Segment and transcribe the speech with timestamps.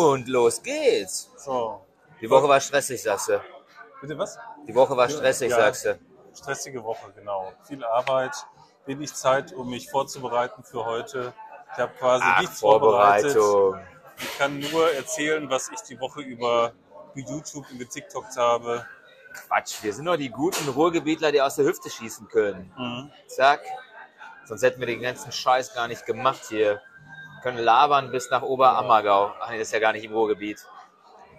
[0.00, 1.30] Und los geht's.
[1.36, 1.84] So.
[2.20, 3.40] Die Woche war stressig, sagst du.
[4.00, 4.38] Bitte was?
[4.66, 5.56] Die Woche war stressig, Ja.
[5.56, 5.98] sagst du.
[6.34, 7.52] Stressige Woche, genau.
[7.64, 8.32] Viel Arbeit,
[8.86, 11.34] wenig Zeit, um mich vorzubereiten für heute.
[11.72, 13.32] Ich habe quasi Ach, nichts vorbereitet.
[13.36, 13.86] Vorbereitung.
[14.18, 16.72] Ich kann nur erzählen, was ich die Woche über
[17.14, 18.86] YouTube und getiktokt habe.
[19.34, 22.72] Quatsch, wir sind doch die guten Ruhrgebietler, die aus der Hüfte schießen können.
[22.76, 23.10] Mhm.
[23.28, 23.60] Zack.
[24.44, 26.80] Sonst hätten wir den ganzen Scheiß gar nicht gemacht hier.
[27.42, 29.32] Können labern bis nach Oberammergau.
[29.40, 30.64] Ach nee, das ist ja gar nicht im Ruhrgebiet.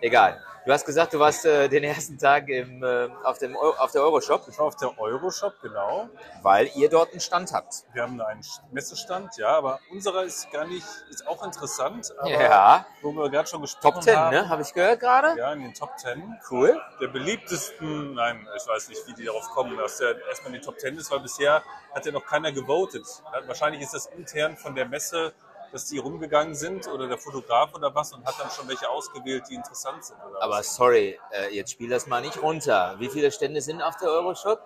[0.02, 0.42] Egal.
[0.64, 3.92] Du hast gesagt, du warst äh, den ersten Tag im, äh, auf, dem, Eu- auf
[3.92, 6.08] der Euroshop, Ich war auf der Euroshop, genau.
[6.44, 7.84] weil ihr dort einen Stand habt.
[7.94, 8.42] Wir haben einen
[8.72, 12.14] Messestand, ja, aber unserer ist gar nicht, ist auch interessant.
[12.20, 12.86] Aber Ja.
[13.02, 14.36] Wo wir gerade schon gesprochen Top 10, haben.
[14.36, 14.50] ne?
[14.50, 15.36] Habe ich gehört gerade?
[15.36, 16.40] Ja, in den Top 10.
[16.52, 16.80] Cool.
[17.00, 20.66] der beliebtesten, nein, ich weiß nicht, wie die darauf kommen, dass der erstmal in die
[20.66, 21.64] Top 10 ist, weil bisher
[21.96, 23.06] hat ja noch keiner gewotet.
[23.48, 25.34] Wahrscheinlich ist das intern von der Messe,
[25.72, 29.46] dass die rumgegangen sind oder der Fotograf oder was und hat dann schon welche ausgewählt,
[29.50, 30.18] die interessant sind.
[30.30, 30.76] Oder Aber was.
[30.76, 32.96] sorry, äh, jetzt spiel das mal nicht runter.
[33.00, 34.62] Wie viele Stände sind auf der Euroshop?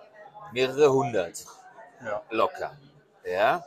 [0.52, 1.44] Mehrere hundert.
[2.04, 2.22] Ja.
[2.30, 2.76] Locker.
[3.24, 3.64] Ja.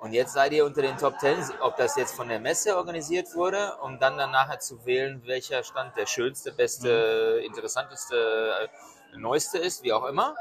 [0.00, 3.34] Und jetzt seid ihr unter den Top 10, ob das jetzt von der Messe organisiert
[3.34, 8.68] wurde, um dann dann nachher zu wählen, welcher Stand der schönste, beste, interessanteste,
[9.14, 10.34] äh, neueste ist, wie auch immer.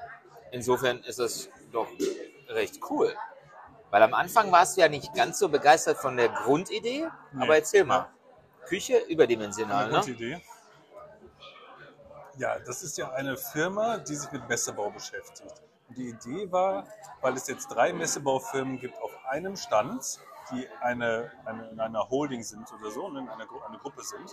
[0.52, 1.88] Insofern ist das doch
[2.49, 3.15] recht cool.
[3.94, 7.44] Weil am Anfang warst du ja nicht ganz so begeistert von der Grundidee, Nee.
[7.44, 8.09] aber erzähl mal.
[8.66, 10.11] Küche überdimensional, Eine ne?
[10.11, 10.41] Idee.
[12.38, 15.53] Ja, das ist ja eine Firma, die sich mit Messebau beschäftigt.
[15.89, 16.88] Und die Idee war,
[17.21, 20.19] weil es jetzt drei Messebaufirmen gibt auf einem Stand,
[20.52, 24.02] die eine, eine, in einer Holding sind oder so, ne, in einer Gru eine Gruppe
[24.02, 24.27] sind,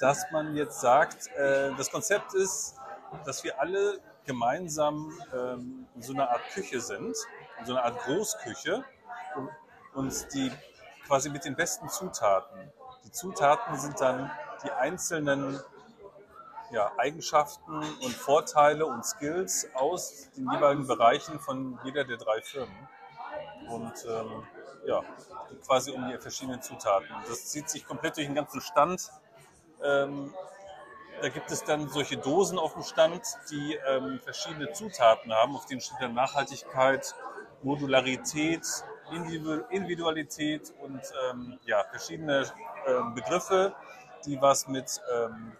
[0.00, 2.76] dass man jetzt sagt, äh, das Konzept ist,
[3.24, 7.98] dass wir alle gemeinsam ähm, in so einer Art Küche sind, in so einer Art
[8.00, 8.84] Großküche
[9.94, 10.52] und die
[11.06, 12.72] quasi mit den besten Zutaten.
[13.04, 14.30] Die Zutaten sind dann
[14.64, 15.60] die einzelnen
[16.70, 22.88] ja, Eigenschaften und Vorteile und Skills aus den jeweiligen Bereichen von jeder der drei Firmen.
[23.68, 24.46] Und ähm,
[24.86, 25.02] ja,
[25.66, 27.08] quasi um die verschiedenen Zutaten.
[27.28, 29.10] Das zieht sich komplett durch den ganzen Stand.
[29.82, 30.34] Ähm,
[31.20, 35.66] da gibt es dann solche Dosen auf dem Stand, die ähm, verschiedene Zutaten haben, auf
[35.66, 37.14] denen steht dann Nachhaltigkeit,
[37.62, 38.66] Modularität,
[39.12, 41.00] Individu- Individualität und
[41.30, 42.44] ähm, ja, verschiedene
[42.86, 43.74] ähm, Begriffe,
[44.24, 45.52] die was mit, ähm,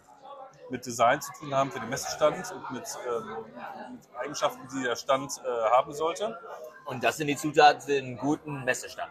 [0.71, 3.45] mit Design zu tun haben für den Messestand und mit, ähm,
[3.93, 6.39] mit Eigenschaften, die der Stand äh, haben sollte.
[6.85, 9.11] Und das sind die Zutaten für einen guten Messestand.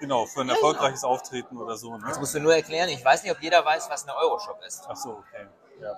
[0.00, 1.96] Genau, für ein erfolgreiches Auftreten oder so.
[1.96, 2.04] Ne?
[2.06, 2.88] Das musst du nur erklären.
[2.88, 4.84] Ich weiß nicht, ob jeder weiß, was eine Euroshop ist.
[4.88, 5.48] Ach so, okay.
[5.80, 5.96] Ja,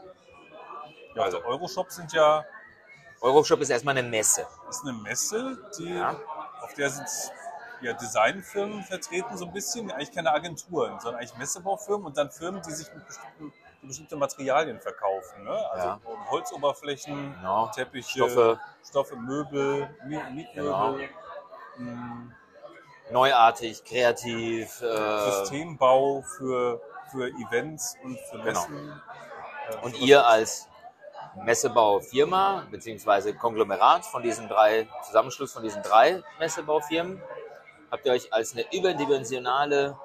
[1.14, 2.44] ja also Euroshops sind ja
[3.20, 4.46] Euroshop ist erstmal eine Messe.
[4.68, 6.16] ist eine Messe, die, Ja.
[6.62, 7.06] auf der sind
[7.82, 9.90] ja, Designfirmen vertreten, so ein bisschen.
[9.90, 14.16] Eigentlich keine Agenturen, sondern eigentlich Messebaufirmen und dann Firmen, die sich mit bestimmten, die bestimmte
[14.16, 15.44] Materialien verkaufen.
[15.44, 15.70] Ne?
[15.72, 16.00] Also Ja.
[16.30, 17.68] Holzoberflächen, Genau.
[17.68, 18.60] Teppiche, Stoffe.
[18.86, 21.08] Stoffe, Möbel, Mi- Mietmöbel,
[23.10, 24.80] Neuartig, kreativ.
[24.82, 26.80] Äh, Systembau für,
[27.10, 28.44] für Events und für Genau.
[28.44, 29.02] Messen.
[29.70, 30.68] Äh, und ihr als
[31.36, 37.20] Messebaufirma beziehungsweise Konglomerat von diesen drei, Zusammenschluss von diesen drei Messebaufirmen,
[37.90, 39.96] habt ihr euch als eine überdimensionale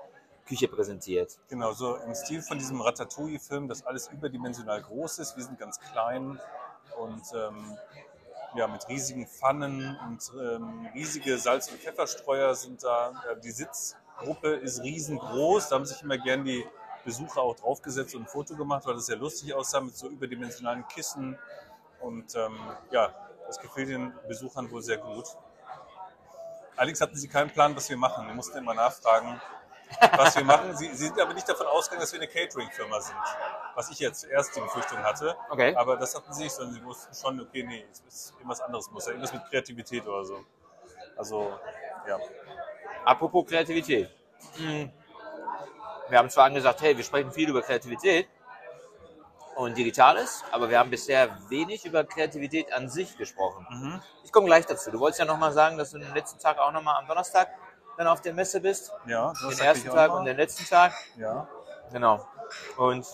[0.48, 1.40] Küche präsentiert.
[1.50, 5.36] Genau, so im Stil von diesem Ratatouille-Film, dass alles überdimensional groß ist.
[5.36, 6.40] Wir sind ganz klein
[6.98, 7.78] und ähm,
[8.56, 13.12] ja, mit riesigen Pfannen und ähm, riesige Salz- und Pfefferstreuer sind da.
[13.30, 15.70] Äh, die Sitzgruppe ist riesengroß.
[15.70, 16.66] Da haben sich immer gern die
[17.06, 20.86] Besucher auch draufgesetzt und ein Foto gemacht, weil das sehr lustig aussah mit so überdimensionalen
[20.88, 21.38] Kissen.
[22.02, 22.58] Und ähm,
[22.92, 23.14] ja,
[23.48, 25.26] das gefiel den Besuchern wohl sehr gut.
[26.76, 28.28] Allerdings hatten sie keinen Plan, was wir machen.
[28.28, 29.40] Wir mussten immer nachfragen,
[30.18, 30.76] was wir machen.
[30.76, 33.16] Sie, sie sind aber nicht davon ausgegangen, dass wir eine Catering-Firma sind.
[33.76, 35.38] Was ich jetzt erst die Befürchtung hatte.
[35.50, 35.76] Okay.
[35.76, 38.90] Aber das hatten sie nicht, sondern sie wussten schon, okay, nee, es ist irgendwas anderes
[38.92, 39.06] muss.
[39.06, 40.44] ja Irgendwas mit Kreativität oder so.
[41.16, 41.58] Also,
[42.08, 42.20] ja.
[43.06, 44.10] Apropos Kreativität.
[44.58, 44.92] Hm.
[46.10, 48.28] Wir haben zwar angesagt, hey, wir sprechen viel über Kreativität
[49.56, 54.02] und Digitales, aber wir haben bisher wenig über Kreativität an sich gesprochen.
[54.24, 54.92] Ich komme gleich dazu.
[54.92, 57.50] Du wolltest ja nochmal sagen, dass du den letzten Tag auch nochmal am Donnerstag
[57.98, 58.92] dann auf der Messe bist.
[59.08, 60.94] Ja, Den das ersten Tag und den letzten Tag.
[61.18, 61.48] Ja.
[61.92, 62.28] Genau.
[62.78, 63.06] Und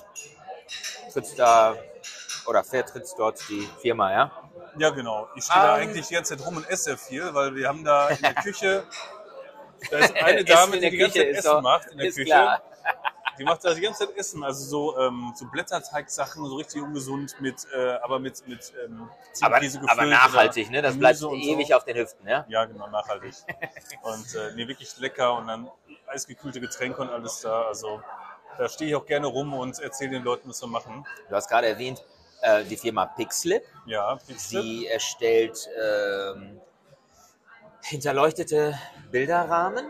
[1.13, 1.75] trittst da
[2.47, 4.31] oder vertrittst dort die Firma, ja?
[4.77, 5.27] ja, genau.
[5.35, 5.83] Ich stehe da Ähm.
[5.83, 8.83] eigentlich die ganze Zeit rum und esse viel, weil wir haben da in der Küche,
[9.91, 11.87] da ist eine Dame, in die der die ganze Küche Zeit ist Essen doch- macht
[11.87, 12.23] in der Küche.
[12.25, 12.61] klar.
[13.37, 17.35] Die macht da die ganze Zeit Essen, also so, ähm, so Blätterteigsachen, so richtig ungesund,
[17.39, 19.09] mit, äh, aber mit, mit ähm,
[19.41, 20.81] Aber, gefüllt aber nachhaltig, ne?
[20.81, 21.75] Das Gemüse bleibt und ewig so.
[21.75, 22.45] auf den Hüften, ja?
[22.49, 23.33] Ja, genau, nachhaltig.
[24.03, 25.69] und äh, nee, wirklich lecker und dann
[26.07, 27.63] eisgekühlte Getränke und alles da.
[27.63, 28.01] Also
[28.57, 31.05] Da stehe ich auch gerne rum und erzähle den Leuten, was wir machen.
[31.29, 32.03] Du hast gerade erwähnt,
[32.41, 33.63] äh, die Firma Pixlip.
[33.85, 34.61] Ja, Pixlip.
[34.61, 36.59] Die erstellt ähm,
[37.83, 38.77] hinterleuchtete
[39.09, 39.85] Bilderrahmen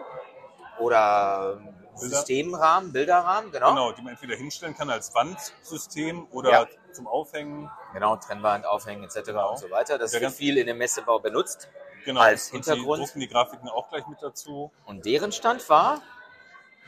[0.79, 1.59] oder
[2.01, 3.69] Bilder- Systemrahmen, Bilderrahmen, genau.
[3.69, 6.67] Genau, die man entweder hinstellen kann als Wandsystem oder Ja.
[6.91, 7.69] zum Aufhängen.
[7.93, 9.25] Genau, Trennwand, Aufhängen etc.
[9.27, 9.51] Genau.
[9.51, 9.97] und so weiter.
[9.97, 11.69] Das wird viel in dem Messebau benutzt.
[12.05, 12.21] Genau.
[12.21, 13.01] Als und Hintergrund.
[13.01, 14.71] Die drucken die Grafiken auch gleich mit dazu.
[14.85, 16.01] Und deren Stand war,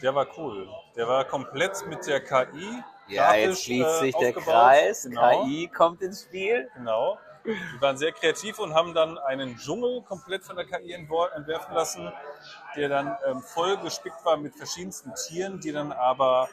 [0.01, 0.67] Der war cool.
[0.95, 2.83] Der war komplett mit der KI.
[3.07, 4.53] ja, jetzt schließt äh, sich der aufgebaut.
[4.53, 5.45] Kreis, Genau.
[5.45, 6.69] KI kommt ins Spiel.
[6.75, 7.17] Genau.
[7.45, 12.11] Die waren sehr kreativ und haben dann einen Dschungel komplett von der KI entwerfen lassen,
[12.75, 16.49] der dann ähm, voll gespickt war mit verschiedensten Tieren, die dann aber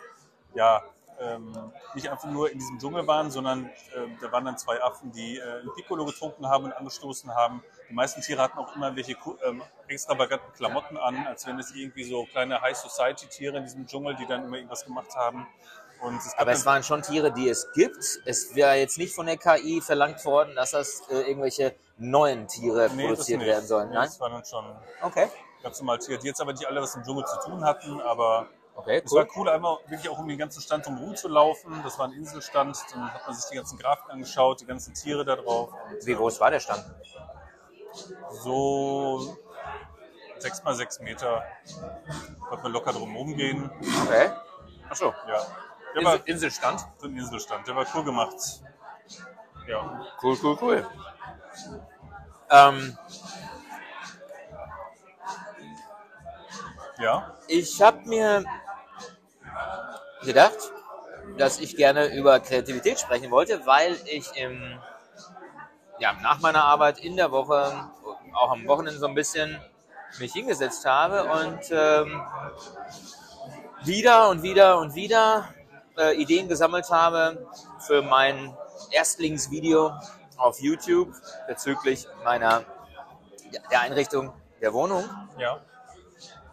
[0.54, 0.82] ja
[1.20, 5.12] ähm, nicht einfach nur in diesem Dschungel waren, sondern ähm, da waren dann zwei Affen,
[5.12, 7.62] die äh, ein Piccolo getrunken haben und angestoßen haben.
[7.88, 12.04] Die meisten Tiere hatten auch immer welche ähm, extravaganten Klamotten an, als wenn es irgendwie
[12.04, 15.46] so kleine High Society Tiere in diesem Dschungel, die dann immer irgendwas gemacht haben.
[16.16, 18.20] Es Aber es waren schon Tiere, die es gibt.
[18.24, 22.88] Es wäre jetzt nicht von der KI verlangt worden, dass das äh, irgendwelche neuen Tiere
[22.94, 23.90] Nee, produziert werden sollen.
[23.90, 24.06] Nee, Nein?
[24.06, 24.64] Das waren dann schon
[25.02, 25.28] Okay.
[25.62, 28.48] Ganz normal Tiere, die jetzt aber nicht alle was im Dschungel zu tun hatten, aber
[28.76, 29.18] Okay, es cool.
[29.18, 31.82] war cool, einmal wirklich auch um den ganzen Stand drumherum zu laufen.
[31.84, 35.24] Das war ein Inselstand, dann hat man sich die ganzen Grafiken angeschaut, die ganzen Tiere
[35.24, 35.70] da drauf.
[36.04, 36.84] Wie groß war der Stand?
[38.30, 39.36] So
[40.38, 41.42] sechs mal sechs Meter.
[42.48, 43.70] Konnte man locker drumherum gehen.
[44.06, 44.30] Okay.
[44.88, 45.12] Achso.
[45.28, 45.46] Ja.
[45.94, 46.86] Der war Insel, Inselstand?
[46.98, 48.36] so ein Inselstand, der war cool gemacht.
[49.66, 50.06] Ja.
[50.22, 50.86] Cool, cool, cool.
[52.50, 52.96] Ähm,
[57.00, 57.34] Ja.
[57.48, 58.44] ich habe mir
[60.22, 60.58] gedacht,
[61.38, 64.78] dass ich gerne über Kreativität sprechen wollte, weil ich im,
[65.98, 67.72] ja, nach meiner Arbeit in der Woche,
[68.34, 69.58] auch am Wochenende so ein bisschen
[70.18, 72.22] mich hingesetzt habe und ähm,
[73.84, 75.48] wieder und wieder und wieder
[75.96, 77.46] äh, Ideen gesammelt habe
[77.78, 78.54] für mein
[78.90, 79.92] Erstlingsvideo
[80.36, 81.14] auf YouTube
[81.46, 82.64] bezüglich meiner
[83.70, 85.04] der Einrichtung der Wohnung
[85.38, 85.60] Ja.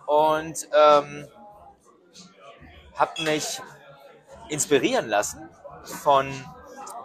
[0.07, 1.27] Und ähm,
[2.95, 3.61] habe mich
[4.49, 5.47] inspirieren lassen
[5.83, 6.33] von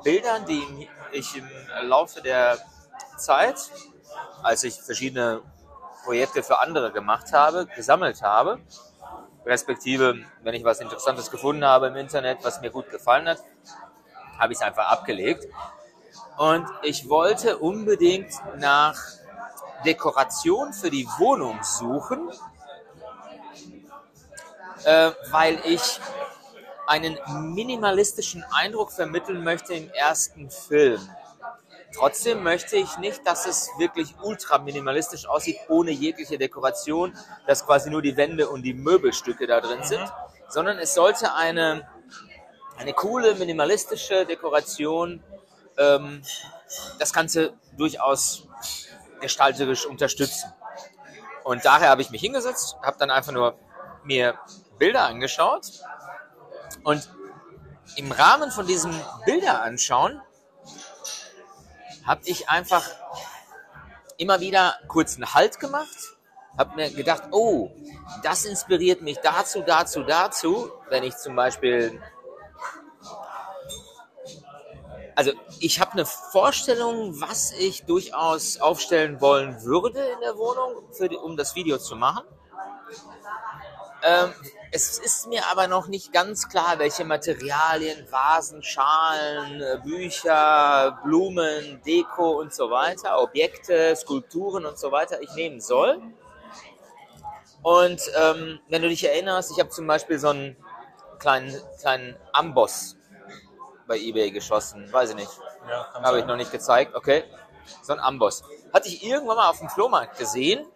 [0.02, 1.46] Bildern, die ich im
[1.82, 2.58] Laufe der
[3.18, 3.56] Zeit,
[4.42, 5.42] als ich verschiedene
[6.04, 8.60] Projekte für andere gemacht habe, gesammelt habe.
[9.44, 13.38] Respektive, wenn ich was Interessantes gefunden habe im Internet, was mir gut gefallen hat,
[14.38, 15.46] habe ich es einfach abgelegt.
[16.38, 18.96] Und ich wollte unbedingt nach
[19.84, 22.30] Dekoration für die Wohnung suchen,
[24.84, 26.00] äh, weil ich
[26.86, 27.18] einen
[27.54, 31.00] minimalistischen Eindruck vermitteln möchte im ersten Film.
[31.94, 37.90] Trotzdem möchte ich nicht, dass es wirklich ultra minimalistisch aussieht, ohne jegliche Dekoration, dass quasi
[37.90, 40.10] nur die Wände und die Möbelstücke da drin sind,
[40.48, 41.86] sondern es sollte eine,
[42.78, 45.22] eine coole, minimalistische Dekoration
[45.76, 46.22] ähm,
[46.98, 48.48] das Ganze durchaus
[49.20, 50.52] gestalterisch unterstützen.
[51.44, 53.58] Und daher habe ich mich hingesetzt, habe dann einfach nur
[54.04, 54.38] mir
[54.82, 55.70] Bilder angeschaut
[56.82, 57.08] und
[57.94, 58.92] im Rahmen von diesem
[59.24, 60.20] Bilder anschauen
[62.04, 62.84] habe ich einfach
[64.16, 66.16] immer wieder kurz einen Halt gemacht,
[66.58, 67.70] habe mir gedacht, oh,
[68.24, 72.02] das inspiriert mich dazu, dazu, dazu, wenn ich zum Beispiel
[75.14, 75.30] also
[75.60, 81.16] ich habe eine Vorstellung, was ich durchaus aufstellen wollen würde in der Wohnung, für die,
[81.16, 82.24] um das Video zu machen.
[84.02, 84.34] Ähm,
[84.74, 91.82] es ist mir aber noch nicht ganz klar, welche Materialien, Vasen, Schalen, äh, Bücher, Blumen,
[91.84, 96.00] Deko und so weiter, Objekte, Skulpturen und so weiter ich nehmen soll.
[97.62, 100.56] Und ähm, wenn du dich erinnerst, ich habe zum Beispiel so einen
[101.18, 102.96] kleinen, kleinen Amboss
[103.86, 105.30] bei eBay geschossen, weiß ich nicht.
[105.68, 107.24] Ja, Habe ich noch nicht gezeigt, okay.
[107.82, 108.42] So ein Amboss.
[108.72, 110.66] Hatte ich irgendwann mal auf dem Flohmarkt gesehen,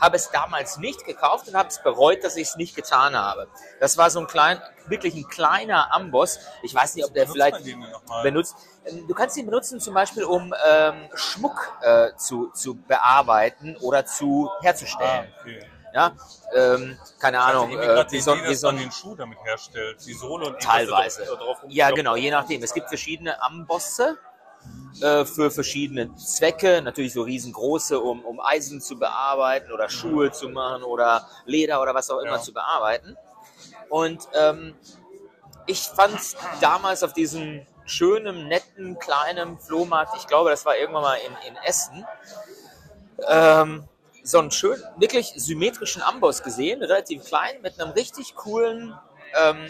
[0.00, 3.48] habe es damals nicht gekauft und habe es bereut, dass ich es nicht getan habe.
[3.80, 6.40] Das war so ein klein, wirklich ein kleiner Amboss.
[6.62, 7.58] Ich weiß nicht, ob der vielleicht
[8.22, 8.56] benutzt.
[9.08, 14.50] Du kannst ihn benutzen zum Beispiel, um ähm, Schmuck äh, zu, zu bearbeiten oder zu
[14.50, 15.32] Ah, herzustellen.
[15.40, 15.66] okay.
[15.94, 16.12] Ja,
[16.52, 20.04] ähm, keine Ahnung, äh, wie die so, wie so man ein den Schuh damit herstellt.
[20.04, 21.24] Die Sohle und Teilweise.
[21.68, 22.64] Ja, genau, je nachdem.
[22.64, 24.18] Es gibt verschiedene Ambosse
[25.00, 26.80] äh, für verschiedene Zwecke.
[26.82, 31.94] Natürlich so riesengroße, um, um Eisen zu bearbeiten oder Schuhe zu machen oder Leder oder
[31.94, 32.40] was auch immer Ja.
[32.40, 33.16] zu bearbeiten.
[33.88, 34.74] Und ähm,
[35.66, 36.18] ich fand
[36.60, 41.56] damals auf diesem schönen, netten, kleinen Flohmarkt, ich glaube, das war irgendwann mal in, in
[41.64, 42.06] Essen,
[43.28, 43.84] ähm,
[44.22, 48.94] so einen schön, wirklich symmetrischen Amboss gesehen, relativ klein, mit einem richtig coolen
[49.34, 49.66] ähm,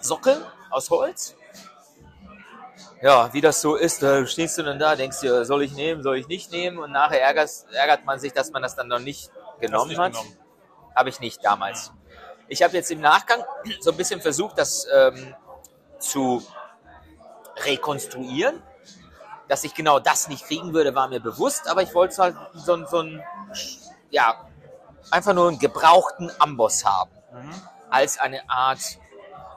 [0.00, 1.36] Sockel aus Holz.
[3.02, 6.02] Ja, wie das so ist, da stehst du dann da, denkst dir, soll ich nehmen,
[6.04, 6.78] soll ich nicht nehmen?
[6.78, 9.30] Und nachher ärgert, ärgert man sich, dass man das dann noch nicht
[9.60, 10.14] genommen nicht hat.
[10.94, 11.90] Habe ich nicht damals.
[12.48, 13.42] Ich habe jetzt im Nachgang
[13.80, 15.34] so ein bisschen versucht, das ähm,
[15.98, 16.46] zu
[17.64, 18.62] rekonstruieren.
[19.48, 22.74] Dass ich genau das nicht kriegen würde, war mir bewusst, aber ich wollte halt so,
[22.74, 23.22] ein- so ein,
[24.10, 24.46] ja,
[25.10, 27.10] einfach nur einen gebrauchten Amboss haben.
[27.90, 28.80] Als eine Art,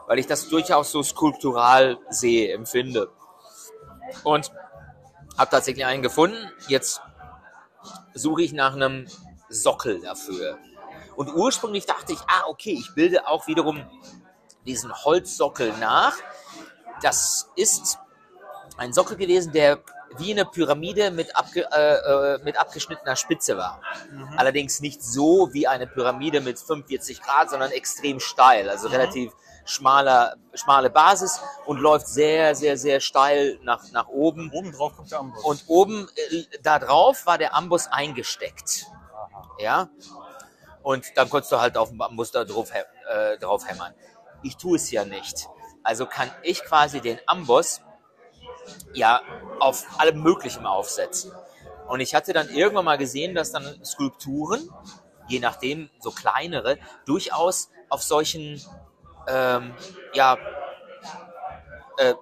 [0.08, 3.10] weil ich das durchaus so skulptural sehe, empfinde.
[4.24, 4.52] Und
[5.38, 6.52] habe tatsächlich einen gefunden.
[6.68, 7.02] Jetzt
[8.14, 9.08] suche ich nach einem
[9.50, 10.58] Sockel dafür.
[11.16, 13.86] Und ursprünglich dachte ich, ah, okay, ich bilde auch wiederum
[14.66, 16.16] diesen Holzsockel nach.
[17.02, 18.00] Das ist
[18.78, 19.80] ein Sockel gewesen, der
[20.18, 23.82] wie eine Pyramide mit, abge, äh, äh, mit abgeschnittener Spitze war.
[24.38, 29.34] Allerdings nicht so wie eine Pyramide mit 45 Grad, sondern extrem steil, also relativ
[29.66, 34.52] schmaler, schmale Basis und läuft sehr, sehr, sehr steil nach, nach oben.
[34.52, 35.44] Oben drauf kommt der Amboss.
[35.44, 38.86] Und oben äh, da drauf war der Amboss eingesteckt.
[39.60, 39.90] Ja.
[40.84, 43.94] Und dann konntest du halt auf dem Amboss da drauf, äh, drauf hämmern.
[44.44, 45.48] Ich tue es ja nicht.
[45.84, 47.82] Also kann ich quasi den Amboss
[48.94, 49.22] ja
[49.60, 51.32] auf allem Möglichen aufsetzen.
[51.88, 54.70] Und ich hatte dann irgendwann mal gesehen, dass dann Skulpturen,
[55.28, 58.62] je nachdem so kleinere, durchaus auf solchen
[59.28, 59.74] ähm,
[60.14, 60.38] ja,
[61.98, 62.14] äh,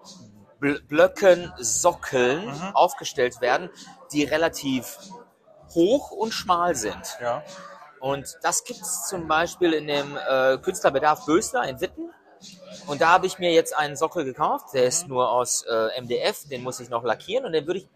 [0.60, 3.70] Bl Blöcken, Sockeln aufgestellt werden,
[4.12, 4.98] die relativ
[5.74, 7.18] hoch und schmal sind.
[7.22, 7.44] ja.
[8.00, 12.12] Und das gibt es zum Beispiel in dem äh, Künstlerbedarf Bösler in Witten.
[12.86, 16.50] Und da habe ich mir jetzt einen Sockel gekauft, der ist nur aus äh, MDF,
[16.50, 17.88] den muss ich noch lackieren und den würde ich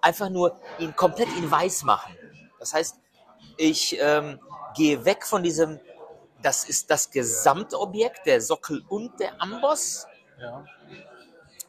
[0.00, 2.16] einfach nur ihn komplett in weiß machen.
[2.60, 2.96] Das heißt,
[3.56, 4.38] ich ähm,
[4.76, 5.80] gehe weg von diesem,
[6.42, 10.06] das ist das Gesamtobjekt, der Sockel und der Amboss,
[10.40, 10.64] ja.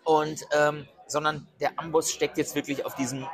[0.03, 3.27] und ähm, sondern der Amboss steckt jetzt wirklich auf diesem,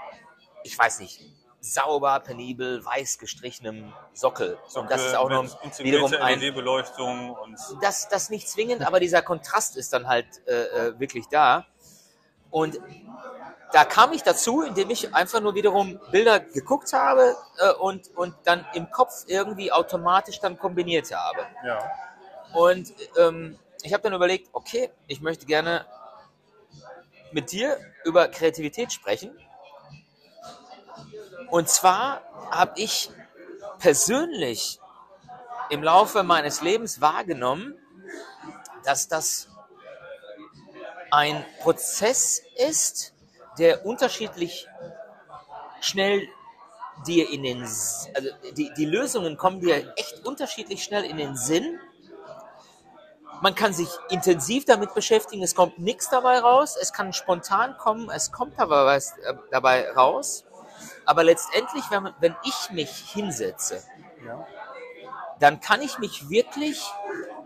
[0.63, 1.21] ich weiß nicht,
[1.59, 4.57] sauber, penibel, weiß gestrichenem Sockel.
[4.75, 5.45] und das ist auch noch
[5.79, 10.53] wiederum ein LED-Beleuchtung und das, das nicht zwingend, aber dieser Kontrast ist dann halt äh,
[10.53, 11.65] äh, wirklich da.
[12.49, 12.79] Und
[13.71, 18.33] da kam ich dazu, indem ich einfach nur wiederum Bilder geguckt habe äh, und, und
[18.45, 21.45] dann im Kopf irgendwie automatisch dann kombiniert habe.
[21.65, 21.79] ja.
[22.53, 25.85] Und ähm, ich habe dann überlegt, okay, ich möchte gerne
[27.31, 29.37] mit dir über Kreativität sprechen.
[31.49, 32.21] Und zwar
[32.51, 33.11] habe ich
[33.79, 34.79] persönlich
[35.69, 37.75] im Laufe meines Lebens wahrgenommen,
[38.83, 39.49] dass das
[41.11, 43.13] ein Prozess ist,
[43.57, 44.67] der unterschiedlich
[45.81, 46.27] schnell
[47.05, 51.79] dir in den, also die, die Lösungen kommen dir echt unterschiedlich schnell in den Sinn.
[53.41, 58.09] Man kann sich intensiv damit beschäftigen, es kommt nichts dabei raus, es kann spontan kommen,
[58.09, 60.45] es kommt aber was äh, dabei raus.
[61.05, 63.83] Aber letztendlich, wenn, wenn ich mich hinsetze,
[64.25, 64.45] ja.
[65.39, 66.81] dann kann ich mich wirklich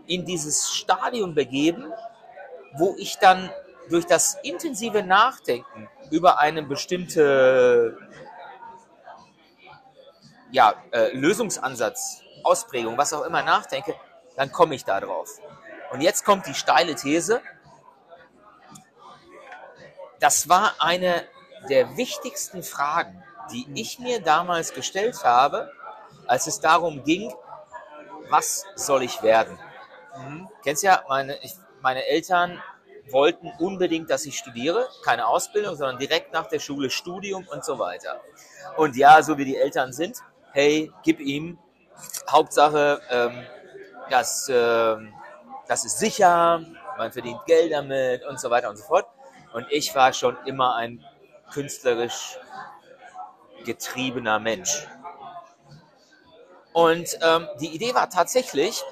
[0.06, 1.92] in dieses Stadium begeben,
[2.74, 3.50] wo ich dann
[3.88, 7.98] durch das intensive Nachdenken über eine bestimmte
[10.50, 13.94] ja, äh, Lösungsansatz, Ausprägung, was auch immer nachdenke,
[14.36, 15.40] dann komme ich da drauf.
[15.90, 17.40] Und jetzt kommt die steile These.
[20.20, 21.26] Das war eine
[21.68, 25.70] der wichtigsten Fragen, die ich mir damals gestellt habe,
[26.26, 27.32] als es darum ging,
[28.30, 29.58] was soll ich werden?
[30.62, 32.62] Kennst ja, meine, ich, meine Eltern
[33.12, 37.78] wollten unbedingt, dass ich studiere, keine Ausbildung, sondern direkt nach der Schule Studium und so
[37.78, 38.20] weiter.
[38.76, 40.18] Und ja, so wie die Eltern sind,
[40.52, 41.58] hey, gib ihm,
[42.30, 43.46] Hauptsache, ähm,
[44.10, 45.12] das, ähm,
[45.68, 46.64] das ist sicher,
[46.98, 49.06] man verdient Geld damit und so weiter und so fort.
[49.52, 51.04] Und ich war schon immer ein
[51.52, 52.38] künstlerisch
[53.64, 54.86] getriebener Mensch.
[56.72, 58.82] Und ähm, die Idee war tatsächlich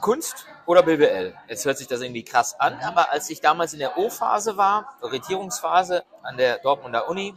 [0.00, 1.34] Kunst oder BWL.
[1.48, 4.96] Jetzt hört sich das irgendwie krass an, aber als ich damals in der O-Phase war,
[5.02, 7.34] Orientierungsphase an der Dortmunder Uni,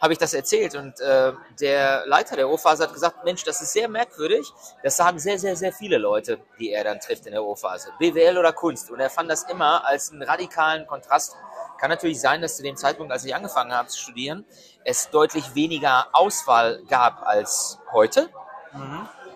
[0.00, 3.72] habe ich das erzählt und äh, der Leiter der O-Phase hat gesagt, Mensch, das ist
[3.72, 4.50] sehr merkwürdig.
[4.82, 7.90] Das sagen sehr, sehr, sehr viele Leute, die er dann trifft in der O-Phase.
[7.98, 8.90] BWL oder Kunst.
[8.90, 11.36] Und er fand das immer als einen radikalen Kontrast.
[11.78, 14.46] Kann natürlich sein, dass zu dem Zeitpunkt, als ich angefangen habe zu studieren,
[14.84, 18.30] es deutlich weniger Auswahl gab als heute.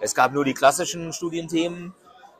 [0.01, 1.95] Es gab nur die klassischen Studienthemen,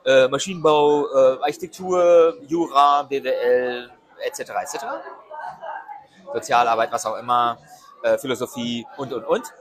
[0.05, 3.89] äh, Maschinenbau, äh, Architektur, Jura, BWL,
[4.23, 4.39] etc.
[4.39, 4.85] etc.
[6.33, 7.57] Sozialarbeit, was auch immer,
[8.03, 9.53] äh, Philosophie und, und, und.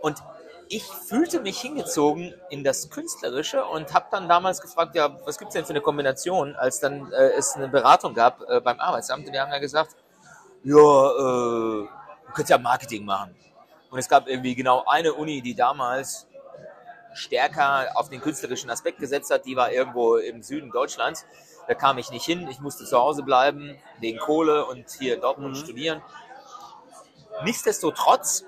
[0.00, 0.22] Und
[0.68, 5.54] ich fühlte mich hingezogen in das Künstlerische und habe dann damals gefragt, ja, was gibt's
[5.54, 9.26] denn für eine Kombination, als dann äh, es eine Beratung gab äh, beim Arbeitsamt.
[9.26, 9.94] Und die haben ja gesagt,
[10.64, 11.88] ja, äh, du
[12.32, 13.34] könntest ja Marketing machen.
[13.90, 16.26] Und es gab irgendwie genau eine Uni, die damals
[17.16, 19.44] stärker auf den künstlerischen Aspekt gesetzt hat.
[19.46, 21.24] Die war irgendwo im Süden Deutschlands.
[21.66, 22.46] Da kam ich nicht hin.
[22.48, 25.60] Ich musste zu Hause bleiben, wegen Kohle und hier in Dortmund Mhm.
[25.60, 26.02] studieren.
[27.44, 28.44] Nichtsdestotrotz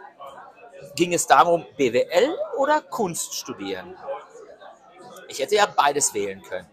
[0.95, 3.97] ging es darum, BWL oder Kunst studieren.
[5.29, 6.71] Ich hätte ja beides wählen können.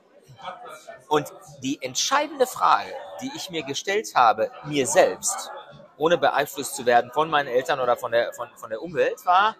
[1.08, 5.52] Und die entscheidende Frage, die ich mir gestellt habe, mir selbst,
[5.98, 9.56] ohne beeinflusst zu werden von meinen Eltern oder von der, von, von der Umwelt, war,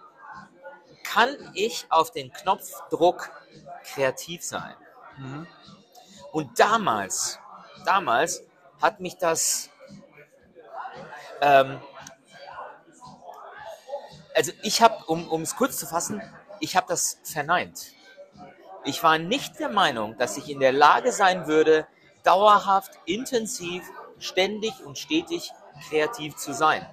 [1.12, 3.30] kann ich auf den Knopfdruck
[3.84, 4.74] kreativ sein?
[6.32, 7.38] Und damals,
[7.84, 8.42] damals
[8.80, 9.70] hat mich das,
[11.40, 11.80] ähm,
[14.34, 16.20] also ich habe, um es kurz zu fassen,
[16.60, 17.92] ich habe das verneint.
[18.84, 21.86] Ich war nicht der Meinung, dass ich in der Lage sein würde,
[22.22, 23.82] dauerhaft, intensiv,
[24.18, 25.52] ständig und stetig
[25.88, 26.86] kreativ zu sein.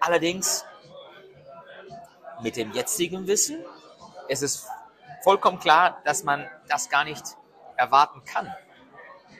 [0.00, 0.64] Allerdings
[2.42, 3.64] mit dem jetzigen Wissen
[4.28, 4.66] ist es
[5.22, 7.22] vollkommen klar, dass man das gar nicht
[7.76, 8.52] erwarten kann.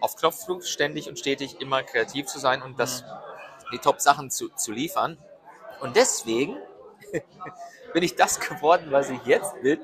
[0.01, 3.05] Auf Knopfdruck ständig und stetig immer kreativ zu sein und das,
[3.73, 5.19] die Top-Sachen zu, zu liefern.
[5.81, 6.57] Und deswegen
[7.93, 9.81] bin ich das geworden, was ich jetzt bin,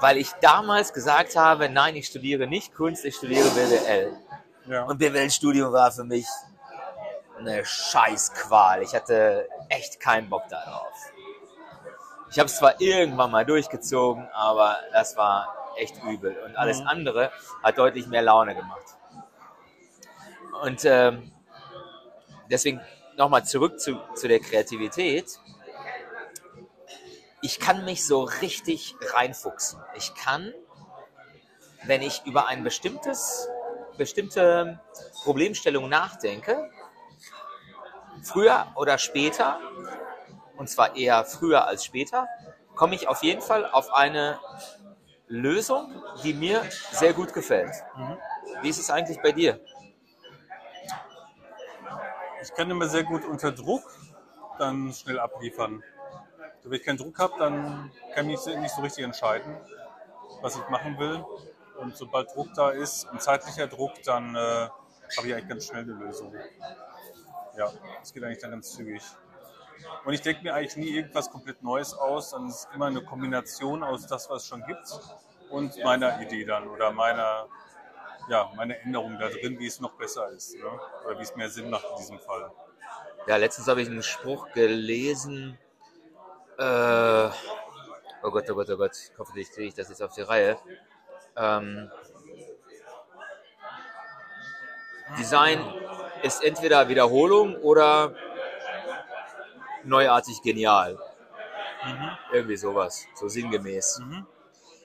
[0.00, 4.16] weil ich damals gesagt habe, nein, ich studiere nicht Kunst, ich studiere BWL.
[4.68, 4.84] Ja.
[4.84, 6.26] Und BWL-Studium war für mich
[7.38, 8.82] eine Scheißqual.
[8.82, 10.92] Ich hatte echt keinen Bock darauf.
[12.30, 16.36] Ich habe es zwar irgendwann mal durchgezogen, aber das war echt übel.
[16.44, 16.88] Und alles Mhm.
[16.88, 18.82] andere hat deutlich mehr Laune gemacht.
[20.62, 21.30] Und ähm,
[22.50, 22.80] deswegen
[23.16, 25.38] nochmal zurück zu, zu der Kreativität.
[27.42, 29.78] Ich kann mich so richtig reinfuchsen.
[29.94, 30.52] Ich kann,
[31.84, 33.48] wenn ich über ein bestimmtes,
[33.96, 34.80] bestimmte
[35.22, 36.70] Problemstellung nachdenke,
[38.22, 39.60] früher oder später,
[40.56, 42.28] und zwar eher früher als später,
[42.74, 44.38] komme ich auf jeden Fall auf eine
[45.28, 47.72] Lösung, die mir sehr gut gefällt.
[48.62, 49.60] Wie ist es eigentlich bei dir?
[52.42, 53.82] Ich kann immer sehr gut unter Druck
[54.58, 55.82] dann schnell abliefern.
[56.62, 59.56] Wenn ich keinen Druck habe, dann kann ich nicht so richtig entscheiden,
[60.42, 61.24] was ich machen will.
[61.78, 65.82] Und sobald Druck da ist, ein zeitlicher Druck, dann äh, habe ich eigentlich ganz schnell
[65.82, 66.34] eine Lösung.
[67.56, 69.02] Ja, das geht eigentlich dann ganz zügig.
[70.04, 73.02] Und ich denke mir eigentlich nie irgendwas komplett Neues aus, sondern es ist immer eine
[73.02, 74.86] Kombination aus das, was es schon gibt
[75.50, 77.46] und meiner Idee dann oder meiner,
[78.28, 80.54] ja, meiner Änderung da drin, wie es noch besser ist.
[80.56, 80.64] Ne?
[81.04, 82.50] Oder wie es mehr Sinn macht in diesem Fall.
[83.26, 85.58] Ja, letztens habe ich einen Spruch gelesen.
[86.58, 86.62] Äh,
[88.22, 88.96] oh Gott, oh Gott, oh Gott.
[89.18, 90.58] Hoffentlich kriege ich das jetzt auf die Reihe.
[91.36, 91.90] Ähm,
[95.18, 95.60] Design
[96.22, 98.14] ist entweder Wiederholung oder
[99.84, 100.98] neuartig genial.
[102.32, 104.00] Irgendwie sowas, so sinngemäß.
[104.00, 104.26] Mhm.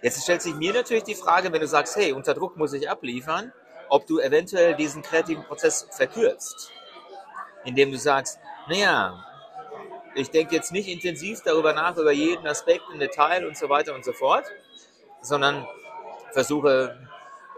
[0.02, 2.90] Jetzt stellt sich mir natürlich die Frage, wenn du sagst, hey, unter Druck muss ich
[2.90, 3.52] abliefern,
[3.90, 6.72] ob du eventuell diesen kreativen Prozess verkürzt.
[7.66, 9.26] Indem du sagst, naja,
[10.16, 13.94] ich denke jetzt nicht intensiv darüber nach, über jeden Aspekt im Detail und so weiter
[13.94, 14.46] und so fort,
[15.22, 15.68] sondern
[16.32, 16.98] versuche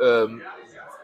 [0.01, 0.41] ähm,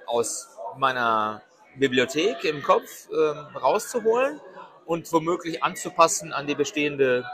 [0.06, 1.42] aus meiner
[1.80, 4.40] Bibliothek im Kopf ähm, rauszuholen
[4.86, 7.26] und womöglich anzupassen an die bestehende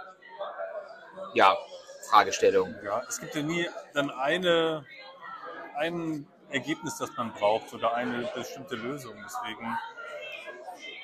[1.34, 1.56] ja,
[2.10, 2.76] Fragestellung.
[2.84, 4.86] Ja, es gibt ja nie dann eine,
[5.76, 9.16] ein Ergebnis, das man braucht oder eine bestimmte Lösung.
[9.26, 9.78] Deswegen,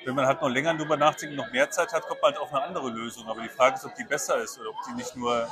[0.04, 2.52] wenn man halt noch länger drüber nachdenkt, noch mehr Zeit hat, kommt man halt auf
[2.52, 3.26] eine andere Lösung.
[3.28, 5.48] Aber die Frage ist, ob die besser ist oder ob die nicht nur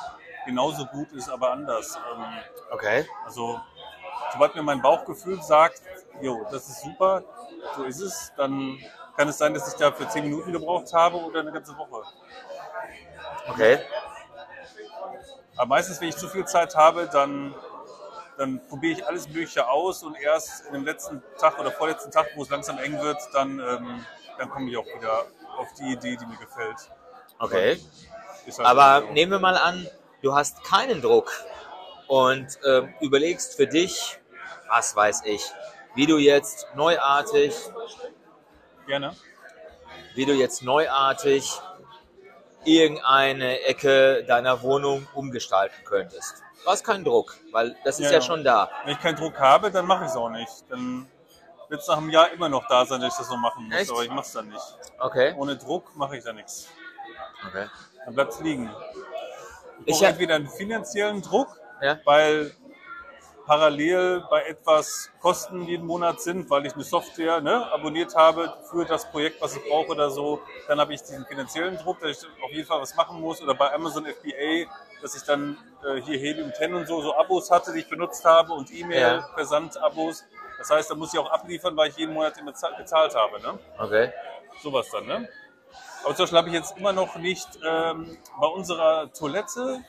[0.46, 1.98] genauso gut ist, aber anders.
[2.14, 2.24] Ähm,
[2.72, 3.05] Okay.
[3.24, 3.61] Also,
[4.33, 5.83] sobald mir mein Bauchgefühl sagt,
[6.20, 7.24] jo, das ist super,
[7.77, 8.79] so ist es, dann
[9.16, 12.03] kann es sein, dass ich da für zehn Minuten gebraucht habe oder eine ganze Woche.
[13.49, 13.79] Okay.
[15.57, 17.55] Aber meistens, wenn ich zu viel Zeit habe, dann,
[18.38, 22.29] dann probiere ich alles Mögliche aus und erst in dem letzten Tag oder vorletzten Tag,
[22.35, 24.07] wo es langsam eng wird, dann, ähm,
[24.38, 25.27] dann komme ich auch wieder
[25.59, 26.90] auf die Idee, die mir gefällt.
[27.38, 27.79] Okay.
[28.46, 29.12] Halt Aber so.
[29.12, 29.87] nehmen wir mal an,
[30.23, 31.31] du hast keinen Druck
[32.07, 34.18] und ähm, überlegst für dich,
[34.68, 35.44] was weiß ich,
[35.94, 37.55] wie du jetzt neuartig,
[38.87, 39.14] Gerne.
[40.14, 41.61] wie du jetzt neuartig
[42.64, 46.42] irgendeine Ecke deiner Wohnung umgestalten könntest.
[46.64, 48.70] Du hast keinen Druck, weil das ist Ja, ja, schon da.
[48.85, 50.50] Wenn ich keinen Druck habe, dann mache ich es auch nicht.
[50.68, 51.09] Dann
[51.68, 53.74] wird es nach einem Jahr immer noch da sein, dass ich das so machen muss.
[53.76, 53.90] Echt?
[53.90, 54.76] Aber ich mache es dann nicht.
[54.98, 55.35] Okay.
[55.38, 56.68] Ohne Druck mache ich da nichts.
[57.48, 57.66] Okay.
[58.05, 58.68] Dann bleibt es liegen.
[58.68, 61.98] Ich Ich brauche hab- entweder einen finanziellen Druck, Ja.
[62.05, 62.55] weil
[63.54, 68.84] parallel bei etwas Kosten jeden Monat sind, weil ich eine Software ne, abonniert habe für
[68.84, 70.40] das Projekt, was ich brauche oder so.
[70.68, 73.42] Dann habe ich diesen finanziellen Druck, dass ich auf jeden Fall was machen muss.
[73.42, 74.70] Oder bei Amazon FBA,
[75.02, 78.24] dass ich dann äh, hier Helium 10 und so, so Abos hatte, die ich benutzt
[78.24, 78.84] habe und Ja.
[78.86, 80.24] E-Mail-Versand-Abos.
[80.58, 83.40] Das heißt, da muss ich auch abliefern, weil ich jeden Monat immer za- gezahlt habe.
[83.40, 83.58] Ne?
[83.78, 84.12] Okay.
[84.62, 85.28] Sowas dann, ne?
[86.04, 89.80] Aber zum Beispiel habe ich jetzt immer noch nicht ähm, bei unserer Toilette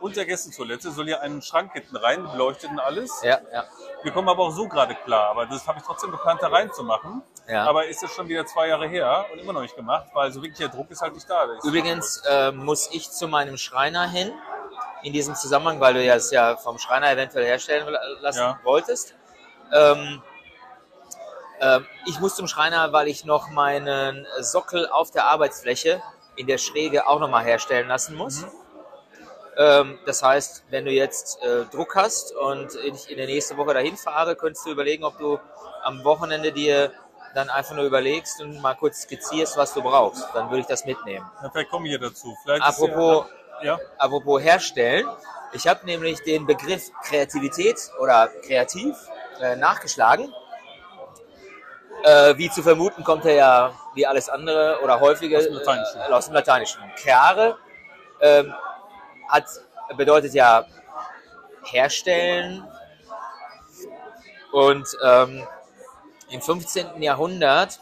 [0.00, 3.20] und der Gästetoilette soll ja ein Schrank hinten rein, beleuchtet und alles.
[3.22, 3.64] Ja, ja.
[4.02, 5.30] Wir kommen aber auch so gerade klar.
[5.30, 7.22] Aber das habe ich trotzdem geplant, da reinzumachen.
[7.48, 7.64] Ja.
[7.68, 10.40] Aber ist jetzt schon wieder zwei Jahre her und immer noch nicht gemacht, weil so
[10.40, 11.46] wirklich der Druck ist halt nicht da.
[11.46, 14.32] Das ist- Übrigens äh, muss ich zu meinem Schreiner hin,
[15.02, 17.86] in diesem Zusammenhang, weil du ja es ja vom Schreiner eventuell herstellen
[18.20, 18.60] lassen Ja.
[18.64, 19.14] wolltest.
[19.72, 20.22] Ähm,
[21.60, 26.02] ähm, ich muss zum Schreiner, weil ich noch meinen Sockel auf der Arbeitsfläche
[26.36, 28.42] in der Schräge auch nochmal herstellen lassen muss.
[28.42, 28.50] Ähm,
[30.06, 33.96] das heißt, wenn du jetzt äh, Druck hast und ich in der nächsten Woche dahin
[33.96, 35.38] fahre, könntest du überlegen, ob du
[35.82, 36.92] am Wochenende dir
[37.34, 40.26] dann einfach nur überlegst und mal kurz skizzierst, was du brauchst.
[40.34, 41.30] Dann würde ich das mitnehmen.
[41.42, 42.34] Ja, vielleicht kommen wir hier dazu.
[42.42, 43.26] Vielleicht Apropos,
[43.62, 45.06] ja, ja, apropos herstellen,
[45.52, 48.96] ich habe nämlich den Begriff Kreativität oder kreativ
[49.40, 50.32] äh, nachgeschlagen.
[52.02, 56.00] Äh, wie zu vermuten, kommt er ja wie alles andere oder häufige Aus dem Lateinischen.
[56.00, 56.80] Äh, aus dem Lateinischen.
[56.96, 57.58] Creare
[58.20, 58.54] ähm,
[59.30, 59.46] hat,
[59.96, 60.66] bedeutet ja
[61.64, 62.64] herstellen
[64.52, 65.46] und ähm,
[66.30, 67.02] im 15.
[67.02, 67.80] Jahrhundert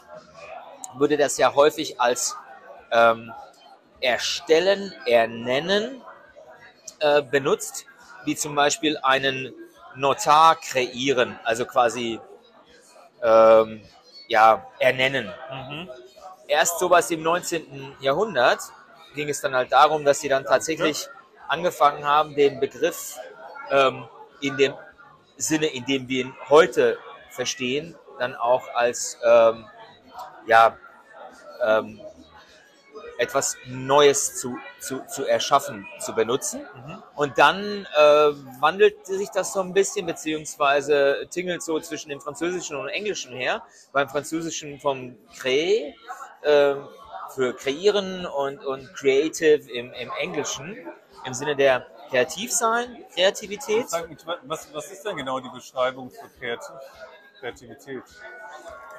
[0.95, 2.35] wurde das ja häufig als
[2.91, 3.31] ähm,
[4.01, 6.01] erstellen, ernennen
[6.99, 7.85] äh, benutzt,
[8.25, 9.53] wie zum Beispiel einen
[9.95, 12.19] Notar kreieren, also quasi
[13.21, 13.81] ähm,
[14.27, 15.31] ja, ernennen.
[15.51, 15.89] Mhm.
[16.47, 17.95] Erst sowas im 19.
[17.99, 18.59] Jahrhundert
[19.15, 21.09] ging es dann halt darum, dass sie dann tatsächlich
[21.49, 23.17] angefangen haben, den Begriff
[23.69, 24.07] ähm,
[24.41, 24.73] in dem
[25.37, 26.97] Sinne, in dem wir ihn heute
[27.29, 29.65] verstehen, dann auch als ähm,
[30.45, 30.77] ja,
[31.63, 31.99] ähm,
[33.17, 36.65] etwas Neues zu, zu, zu erschaffen, zu benutzen.
[37.15, 38.01] Und dann äh,
[38.61, 43.61] wandelt sich das so ein bisschen, beziehungsweise tingelt so zwischen dem Französischen und Englischen her.
[43.91, 45.93] Beim Französischen vom Créer,
[46.43, 46.75] äh,
[47.35, 50.77] für kreieren und, und creative im, im Englischen,
[51.29, 53.85] im Sinne der kreativ sein, Kreativität.
[54.09, 56.75] Mich, was, was ist denn genau die Beschreibung für Kreativ
[57.39, 58.03] Kreativität?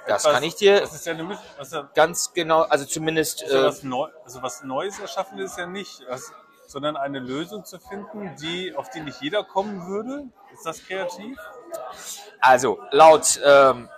[0.06, 3.64] Das Etwas- kann ich dir Das ist ja eine was ganz genau, also zumindest äh,
[3.64, 6.32] was, Neu, also was Neues erschaffen ist ja nicht, was,
[6.66, 10.28] sondern eine Lösung zu finden, die, auf die nicht jeder kommen würde.
[10.54, 11.38] Ist das kreativ?
[12.40, 13.88] Also, laut ähm,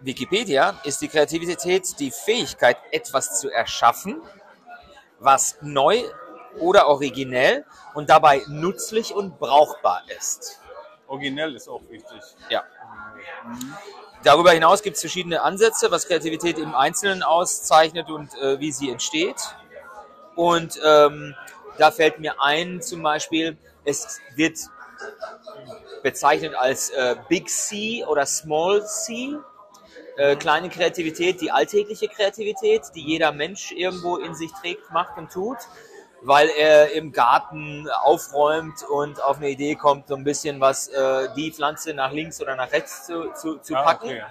[0.00, 4.20] Wikipedia ist die Kreativität die Fähigkeit, etwas zu erschaffen,
[5.18, 6.02] was neu
[6.58, 10.60] oder originell und dabei nützlich und brauchbar ist.
[11.06, 12.20] Originell ist auch wichtig.
[12.48, 12.64] Ja.
[14.24, 18.90] Darüber hinaus gibt es verschiedene Ansätze, was Kreativität im Einzelnen auszeichnet und äh, wie sie
[18.90, 19.56] entsteht.
[20.36, 21.34] Und ähm,
[21.78, 24.58] da fällt mir ein, zum Beispiel, es wird
[26.02, 29.36] bezeichnet als äh, Big C oder Small C.
[30.16, 35.32] Äh, kleine Kreativität, die alltägliche Kreativität, die jeder Mensch irgendwo in sich trägt, macht und
[35.32, 35.56] tut,
[36.24, 41.28] weil er im Garten aufräumt und auf eine Idee kommt, so ein bisschen was äh,
[41.34, 44.06] die Pflanze nach links oder nach rechts zu, zu, zu Ah, packen.
[44.06, 44.22] okay.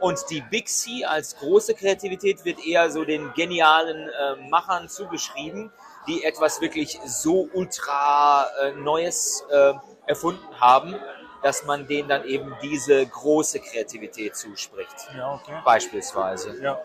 [0.00, 5.72] Und die Big C als große Kreativität wird eher so den genialen äh, Machern zugeschrieben,
[6.06, 9.72] die etwas wirklich so ultra äh, Neues äh,
[10.06, 10.94] erfunden haben,
[11.42, 14.94] dass man denen dann eben diese große Kreativität zuspricht.
[15.16, 15.60] Ja, okay.
[15.64, 16.56] Beispielsweise.
[16.62, 16.78] Ja.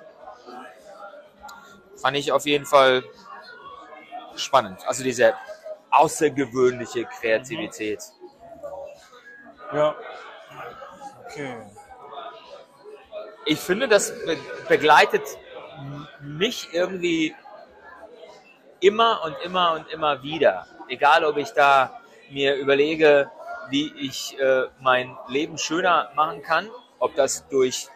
[1.96, 3.04] Fand ich auf jeden Fall
[4.38, 4.80] spannend.
[4.88, 5.34] Also diese
[5.92, 8.04] außergewöhnliche Kreativität.
[9.74, 9.96] Ja.
[11.26, 11.56] Okay.
[13.46, 15.24] ich finde, das be begleitet
[16.22, 17.36] mich irgendwie
[18.80, 20.68] immer und immer und immer wieder.
[20.88, 23.30] Egal, ob ich da mir überlege,
[23.70, 26.70] wie ich äh, mein Leben schöner machen kann,
[27.00, 27.88] ob das durch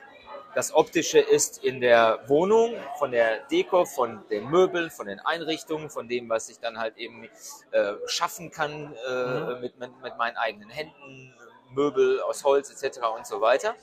[0.56, 5.90] das Optische ist in der Wohnung, von der Deko, von den Möbeln, von den Einrichtungen,
[5.90, 7.30] von dem, was ich dann halt eben
[7.72, 11.34] äh, schaffen kann äh, mit, mit, mit meinen eigenen Händen,
[11.70, 13.00] Möbel aus Holz etc.
[13.16, 13.76] und so weiter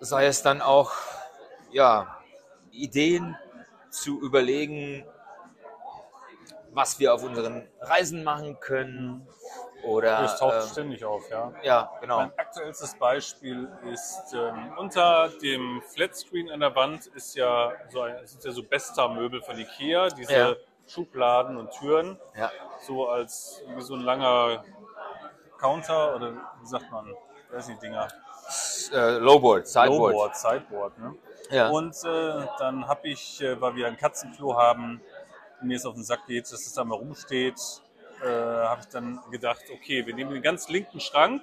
[0.00, 0.92] sei es dann auch
[1.70, 2.18] ja,
[2.70, 3.36] Ideen
[3.90, 5.04] zu überlegen,
[6.70, 9.26] was wir auf unseren Reisen machen können
[9.84, 11.52] Oder, Das taucht ähm, ständig auf, ja.
[11.62, 12.18] ja, genau.
[12.18, 18.26] Mein aktuellstes Beispiel ist ähm, unter dem Flatscreen an der Wand ist ja so ein,
[18.26, 20.54] sind ja so Besta-Möbel von Ikea, diese Ja.
[20.86, 22.50] Schubladen und Türen, Ja.
[22.80, 24.64] so als wie so ein langer
[25.58, 27.14] Counter oder wie sagt man,
[27.58, 28.08] sind die Dinger?
[28.92, 30.12] Äh, Lowboard, Sideboard.
[30.12, 31.14] Lowboard, Sideboard, ne?
[31.50, 31.68] Ja.
[31.68, 35.00] Und äh, dann habe ich, äh, weil wir ein Katzenklo haben,
[35.62, 37.58] mir es auf den Sack geht, dass es da mal rumsteht,
[38.22, 41.42] äh, habe ich dann gedacht, okay, wir nehmen den ganz linken Schrank,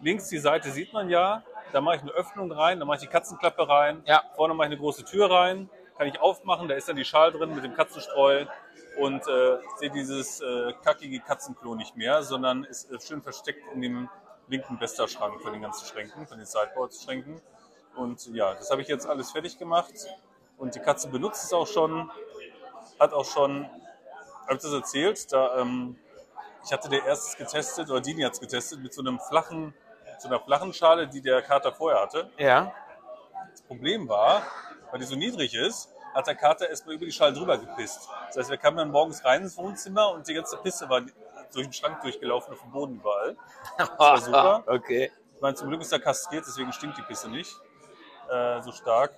[0.00, 3.02] links die Seite sieht man ja, da mache ich eine Öffnung rein, da mache ich
[3.02, 4.22] die Katzenklappe rein, Ja.
[4.34, 7.32] vorne mache ich eine große Tür rein, kann ich aufmachen, da ist dann die Schale
[7.32, 8.46] drin mit dem Katzenstreu
[8.98, 13.82] und äh, sehe dieses äh, kackige Katzenklo nicht mehr, sondern ist äh, schön versteckt in
[13.82, 14.08] dem
[14.48, 17.40] linken Besta-Schrank von den ganzen Schränken, von den Sideboard-Schränken.
[17.94, 19.92] Und ja, das habe ich jetzt alles fertig gemacht.
[20.56, 22.10] Und die Katze benutzt es auch schon.
[22.98, 23.68] Hat auch schon,
[24.50, 25.96] habe ich das erzählt, da, ähm,
[26.64, 29.74] ich hatte der erstes getestet, oder Dini hat es getestet, mit so einem flachen,
[30.18, 32.30] so einer flachen Schale, die der Kater vorher hatte.
[32.36, 32.72] ja.
[33.52, 34.42] Das Problem war,
[34.90, 38.08] weil die so niedrig ist, hat der Kater erstmal über die Schale drüber gepisst.
[38.28, 41.66] Das heißt, wir kamen dann morgens rein ins Wohnzimmer und die ganze Pisse war durch
[41.66, 43.36] den Schrank durchgelaufen auf dem Boden überall.
[43.96, 44.62] war super.
[44.66, 45.10] okay.
[45.34, 47.56] Ich meine, zum Glück ist er kastriert, deswegen stinkt die Pisse nicht
[48.30, 49.12] äh, so stark.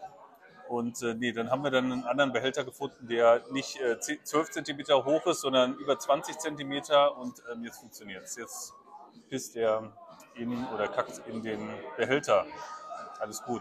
[0.72, 4.24] Und äh, nee, dann haben wir dann einen anderen Behälter gefunden, der nicht äh, 10
[4.24, 6.72] 12 cm hoch ist, sondern über 20 cm
[7.18, 8.37] und ähm, jetzt funktioniert es.
[8.37, 8.72] Jetzt
[9.28, 9.92] pisst er
[10.35, 12.46] in oder kackt in den Behälter.
[13.20, 13.61] Alles gut.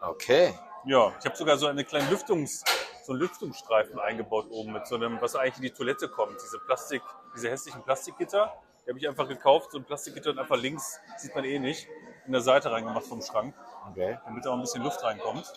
[0.00, 0.52] Okay.
[0.86, 2.64] Ja, ich habe sogar so eine kleine Lüftungs,
[3.04, 6.42] so einen Lüftungsstreifen eingebaut oben mit so einem, was eigentlich in die Toilette kommt.
[6.42, 7.02] Diese Plastik,
[7.36, 8.52] diese hässlichen Plastikgitter.
[8.84, 11.86] Die habe ich einfach gekauft, so ein Plastikgitter und einfach links, sieht man eh nicht,
[12.26, 13.54] in der Seite reingemacht vom Schrank,
[13.90, 14.18] okay.
[14.24, 15.52] damit da auch ein bisschen Luft reinkommt.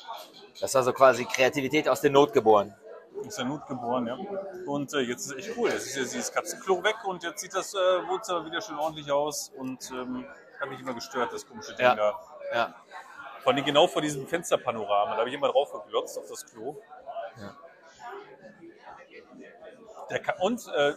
[0.59, 2.73] Das war so quasi Kreativität aus der Not geboren.
[3.25, 4.17] Ist ja Not geboren, ja.
[4.65, 5.69] Und äh, jetzt ist es echt cool.
[5.69, 9.11] Jetzt ist ja dieses Katzenklo weg und jetzt sieht das äh, Wohnzimmer wieder schön ordentlich
[9.11, 10.25] aus und ähm,
[10.59, 11.95] hat mich immer gestört, das komische Ding Ja.
[11.95, 12.19] da.
[12.53, 12.75] Ja.
[13.41, 15.11] Vor allem genau vor diesem Fensterpanorama.
[15.11, 16.75] Da habe ich immer drauf geglotzt auf das Klo.
[17.39, 17.55] Ja.
[20.09, 20.91] Der kann, und äh,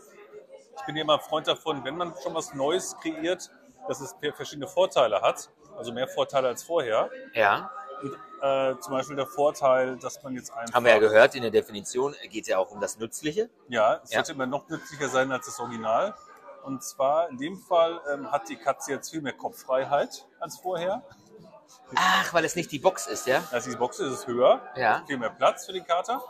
[0.77, 3.51] ich bin ja immer ein Freund davon, wenn man schon was Neues kreiert,
[3.89, 5.51] dass es verschiedene Vorteile hat.
[5.81, 7.09] Also mehr Vorteile als vorher.
[7.33, 7.71] Ja.
[8.03, 8.13] Und,
[8.43, 10.75] äh, zum Beispiel der Vorteil, dass man jetzt einfach.
[10.75, 13.49] Haben wir ja gehört, in der Definition geht es ja auch um das Nützliche.
[13.69, 14.19] Ja, es Ja.
[14.19, 16.15] sollte immer noch nützlicher sein als das Original.
[16.65, 21.03] Und zwar in dem Fall ähm, hat die Katze jetzt viel mehr Kopffreiheit als vorher.
[21.95, 23.43] Ach, weil es nicht die Box ist, ja?
[23.51, 25.03] Also die Box ist es höher, Ja.
[25.07, 26.23] viel mehr Platz für den Kater.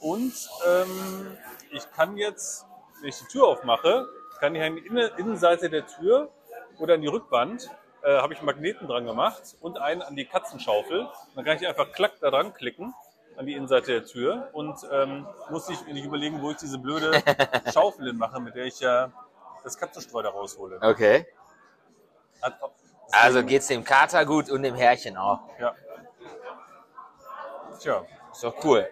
[0.00, 0.32] Und
[0.66, 1.36] ähm,
[1.70, 2.64] ich kann jetzt,
[3.00, 4.08] wenn ich die Tür aufmache,
[4.40, 6.30] kann ich an die Innen- Innenseite der Tür
[6.78, 7.68] oder an die Rückwand,
[8.02, 11.08] äh, habe ich Magneten dran gemacht und einen an die Katzenschaufel.
[11.34, 12.94] Dann kann ich einfach klack da dran klicken
[13.36, 17.22] an die Innenseite der Tür und ähm, muss nicht, nicht überlegen, wo ich diese blöde
[17.72, 19.10] Schaufel hin mache, mit der ich ja
[19.64, 20.78] das Katzenstreu da raushole.
[20.82, 21.26] Okay.
[22.42, 22.58] Hat,
[23.12, 25.40] Also geht's dem Kater gut und dem Herrchen auch.
[25.58, 25.74] ja.
[27.80, 28.88] Tja, Ist doch cool.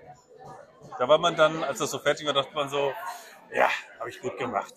[0.98, 2.92] Da war man dann, als das so fertig war, dachte man so,
[3.52, 3.68] ja,
[3.98, 4.74] habe ich gut gemacht.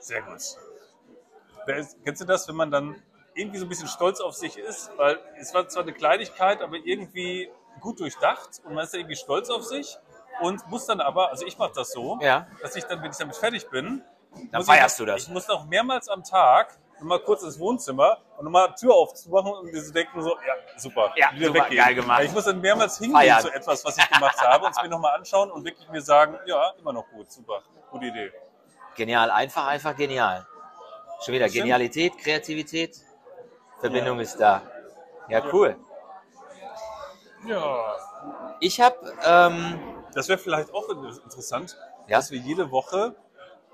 [0.00, 0.36] Sehr gut.
[0.36, 3.00] Ist- Kennst du das, wenn man dann
[3.34, 4.90] irgendwie so ein bisschen stolz auf sich ist?
[4.96, 9.16] Weil es war zwar eine Kleinigkeit, aber irgendwie gut durchdacht und man ist dann irgendwie
[9.16, 9.96] stolz auf sich
[10.40, 12.46] und muss dann aber, also ich mache das so, Ja.
[12.60, 14.02] dass ich dann, wenn ich damit fertig bin,
[14.50, 15.22] Dann feierst ich, du das.
[15.22, 19.74] Ich muss noch mehrmals am Tag nochmal kurz ins Wohnzimmer und nochmal Tür aufzumachen und
[19.74, 21.84] so denken so, ja, super, Ja, wieder super, weggehen.
[21.84, 22.22] geil gemacht.
[22.24, 23.40] Ich muss dann mehrmals hingehen Feiern.
[23.40, 26.38] zu etwas, was ich gemacht habe und es mir nochmal anschauen und wirklich mir sagen,
[26.46, 28.32] ja, immer noch gut, super, gute Idee.
[28.94, 30.46] Genial, einfach, einfach genial.
[31.24, 31.48] Schon wieder.
[31.48, 32.96] Genialität, Kreativität,
[33.82, 34.62] Verbindung ist da.
[35.28, 35.76] Ja, cool.
[37.46, 37.96] Ja.
[38.60, 39.78] Ich habe, ähm,
[40.14, 42.18] Das wäre vielleicht auch interessant, Ja.
[42.18, 43.14] dass wir jede Woche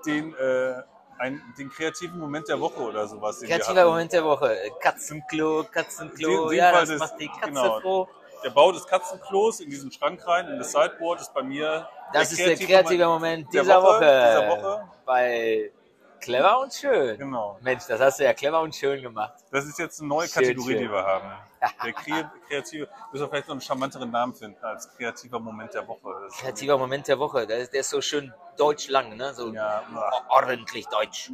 [0.05, 0.81] den, äh,
[1.19, 3.41] ein, den kreativen Moment der Woche oder sowas.
[3.41, 3.85] kreativer.
[3.85, 4.55] Moment der Woche.
[4.79, 7.79] Katzenklo, Katzenklo, Den- ja, das des- macht die Katze genau.
[7.81, 8.07] froh.
[8.43, 11.87] Der Bau des Katzenklos in diesen Schrank rein, in das Sideboard, ist bei mir.
[12.13, 13.99] Das ist der kreative Moment der dieser Woche, Woche.
[13.99, 14.87] dieser Woche.
[15.05, 15.71] Bei
[16.19, 17.17] Clever und Schön.
[17.17, 17.57] Genau.
[17.61, 19.33] Mensch, das hast du ja clever und schön gemacht.
[19.51, 20.81] Das ist jetzt eine neue Schön, Kategorie, schön.
[20.83, 21.31] die wir haben.
[21.83, 25.85] Der kre kreative, müssen wir vielleicht noch einen charmanteren Namen finden als kreativer Moment der
[25.87, 26.09] Woche.
[26.25, 27.45] Das Kreativer Moment der Woche.
[27.45, 29.33] Der ist, der ist so schön deutsch lang, ne?
[29.33, 29.83] So Ja,
[30.29, 31.31] ordentlich deutsch.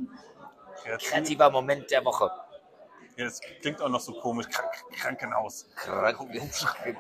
[0.82, 1.10] kreativ.
[1.10, 2.32] Kreativer Moment der Woche.
[3.18, 4.48] Ja, es klingt auch noch so komisch.
[4.50, 5.68] Krank Krankenhaus.
[5.76, 6.18] Krank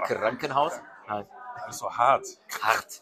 [0.04, 0.80] Krankenhaus?
[1.08, 1.28] Nein.
[1.63, 2.26] Alles so hart.
[2.62, 3.02] Hart.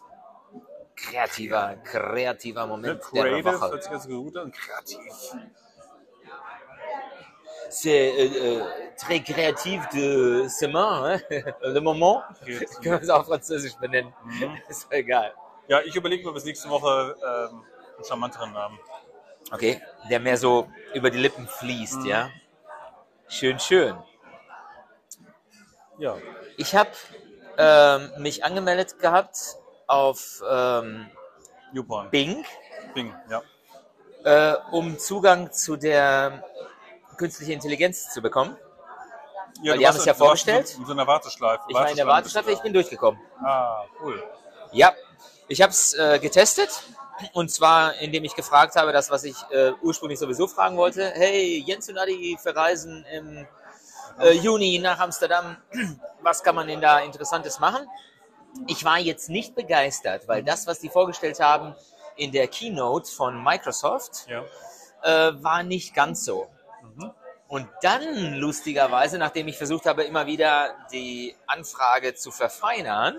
[0.95, 2.67] Kreativer, kreativer?
[2.67, 3.71] Moment der Creative, Woche.
[3.71, 4.51] hört sich ganz gut an.
[4.51, 5.35] Kreativ.
[7.69, 8.63] C'est euh, euh,
[8.97, 11.53] très créatif de semaine, hein?
[11.63, 12.21] le moment.
[12.45, 12.69] Kreativ.
[12.81, 14.13] Können wir es auch französisch benennen.
[14.25, 14.57] Mhm.
[14.69, 15.33] Ist egal.
[15.67, 17.63] Ja, ich überlege mir bis nächste Woche ähm,
[17.95, 18.77] einen charmanteren Namen.
[19.51, 22.29] Okay, der mehr so über die Lippen fließt, ja.
[23.27, 23.95] Schön, schön.
[25.97, 26.17] Ja.
[26.57, 26.91] Ich habe
[27.57, 31.09] ähm, mich angemeldet gehabt auf ähm,
[31.73, 32.09] YouPorn.
[32.09, 32.45] Bing,
[32.93, 33.41] Bing, ja.
[34.23, 36.43] äh, um Zugang zu der
[37.17, 38.57] künstlichen Intelligenz zu bekommen.
[39.61, 40.75] ja Weil die haben es ja vorgestellt.
[40.77, 41.63] In so einer Warteschleife.
[41.67, 43.19] Ich war in der Warteschleife, ich bin durchgekommen.
[43.43, 44.23] Ah, cool.
[44.71, 44.93] Ja,
[45.47, 46.69] ich habe es äh, getestet
[47.33, 51.11] und zwar indem ich gefragt habe, das was ich äh, ursprünglich sowieso fragen wollte.
[51.13, 53.47] Hey, Jens und Adi verreisen im
[54.19, 55.57] äh, Juni nach Amsterdam.
[56.21, 57.87] Was kann man denn da Interessantes machen?
[58.67, 61.75] Ich war jetzt nicht begeistert, weil das, was die vorgestellt haben
[62.15, 64.43] in der Keynote von Microsoft, Ja.
[65.03, 66.47] äh, war nicht ganz so.
[67.47, 73.17] Und dann, lustigerweise, nachdem ich versucht habe, immer wieder die Anfrage zu verfeinern,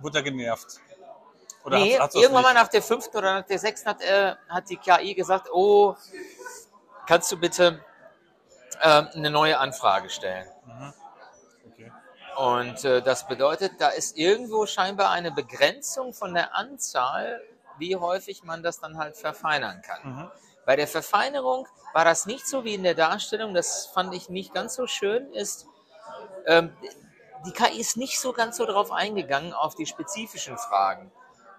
[0.00, 0.80] Wurde er genervt?
[1.62, 4.34] Oder nee, hast du's irgendwann mal nach der fünften oder nach der sechsten hat, äh,
[4.48, 5.94] hat die KI gesagt, oh,
[7.06, 7.84] kannst du bitte
[8.82, 10.48] ähm, eine neue Anfrage stellen?
[10.64, 10.92] Okay.
[12.40, 17.38] Und äh, das bedeutet, da ist irgendwo scheinbar eine Begrenzung von der Anzahl,
[17.76, 20.30] wie häufig man das dann halt verfeinern kann.
[20.64, 24.54] Bei der Verfeinerung war das nicht so wie in der Darstellung, das fand ich nicht
[24.54, 25.66] ganz so schön, ist,
[26.46, 26.74] ähm,
[27.44, 31.12] die KI ist nicht so ganz so drauf eingegangen, auf die spezifischen Fragen.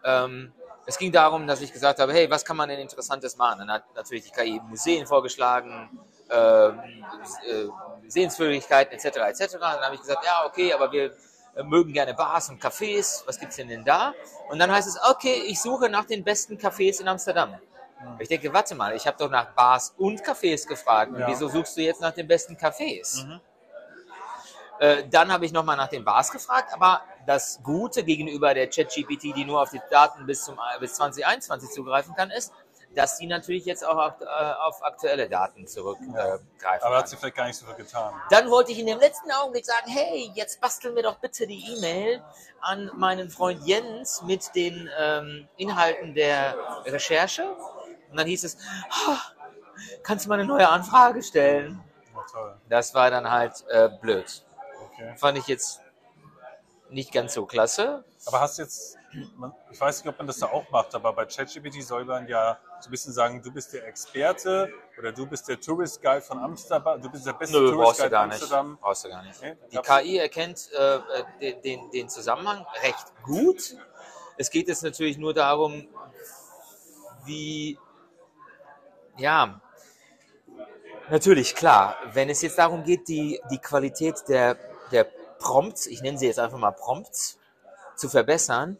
[0.04, 0.52] Ähm,
[0.88, 3.60] es ging darum, dass ich gesagt habe, hey, was kann man denn Interessantes machen?
[3.60, 6.00] Dann hat natürlich die KI Museen vorgeschlagen,
[8.08, 9.18] Sehenswürdigkeiten etc.
[9.18, 9.58] etc.
[9.60, 11.12] Dann habe ich gesagt, ja, okay, aber wir
[11.56, 13.24] äh, mögen gerne Bars und Cafés.
[13.26, 14.14] Was gibt's denn denn da?
[14.50, 17.56] Und dann heißt es, okay, ich suche nach den besten Cafés in Amsterdam.
[18.20, 21.12] Ich denke, warte mal, ich habe doch nach Bars und Cafés gefragt.
[21.14, 21.28] Und Ja.
[21.28, 23.26] wieso suchst du jetzt nach den besten Cafés?
[24.80, 29.36] Äh, dann habe ich nochmal nach den Bars gefragt, aber das Gute gegenüber der ChatGPT,
[29.36, 32.52] die nur auf die Daten bis, zum, bis 2021 zugreifen kann, ist,
[32.96, 37.16] dass sie natürlich jetzt auch auf, äh, auf aktuelle Daten zurückgreifen äh, Aber hat sie
[37.18, 38.14] vielleicht gar nicht so viel getan.
[38.30, 41.64] Dann wollte ich in dem letzten Augenblick sagen, hey, jetzt basteln wir doch bitte die
[41.74, 42.22] E-Mail
[42.60, 47.46] an meinen Freund Jens mit den ähm, Inhalten der Recherche.
[48.10, 48.58] Und dann hieß es,
[48.90, 49.18] "Ah,
[50.04, 51.82] kannst du mal eine neue Anfrage stellen?
[52.34, 52.58] Ja.
[52.70, 54.46] Das war dann halt äh, blöd.
[54.86, 55.16] Okay.
[55.16, 55.82] Fand ich jetzt
[56.90, 58.04] nicht ganz so klasse.
[58.26, 58.98] Aber hast jetzt,
[59.72, 62.60] ich weiß nicht, ob man das da auch macht, aber bei ChatGPT soll man ja
[62.84, 66.40] so ein bisschen sagen, du bist der Experte oder du bist der Tourist Guide von
[66.40, 68.42] Amsterdam, du bist der beste Nö, Tourist Guide nicht.
[68.42, 68.78] Amsterdam.
[68.82, 69.42] Brauchst du gar nicht.
[69.42, 71.02] Nee, Die KI erkennt äh, äh,
[71.40, 73.76] den, den, den Zusammenhang recht gut.
[74.38, 75.88] Es geht jetzt natürlich nur darum,
[77.26, 77.78] wie,
[79.18, 79.62] ja,
[81.10, 84.58] natürlich, klar, wenn es jetzt darum geht, die, die Qualität der,
[84.92, 85.04] der
[85.40, 87.38] Prompts, ich nenne sie jetzt einfach mal Prompts,
[87.96, 88.78] zu verbessern,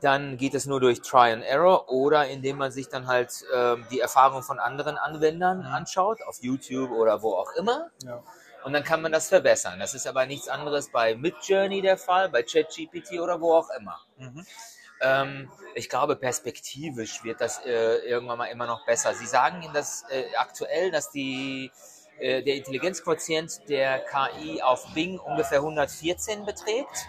[0.00, 3.86] dann geht es nur durch Try and Error oder indem man sich dann halt ähm,
[3.90, 7.90] die Erfahrung von anderen Anwendern anschaut, auf YouTube oder wo auch immer.
[8.04, 8.22] Ja.
[8.64, 9.78] Und dann kann man das verbessern.
[9.78, 14.00] Das ist aber nichts anderes bei Midjourney der Fall, bei ChatGPT oder wo auch immer.
[15.00, 19.14] Ähm, ich glaube, perspektivisch wird das äh, irgendwann mal immer noch besser.
[19.14, 21.70] Sie sagen Ihnen das äh, aktuell, dass die,
[22.20, 27.06] äh, der Intelligenzquotient der KI auf Bing ungefähr 114 beträgt.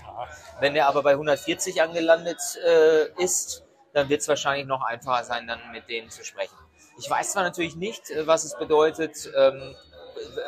[0.60, 5.48] Wenn der aber bei 140 angelandet äh, ist, dann wird es wahrscheinlich noch einfacher sein,
[5.48, 6.56] dann mit denen zu sprechen.
[6.98, 9.76] Ich weiß zwar natürlich nicht, äh, was es bedeutet, ähm,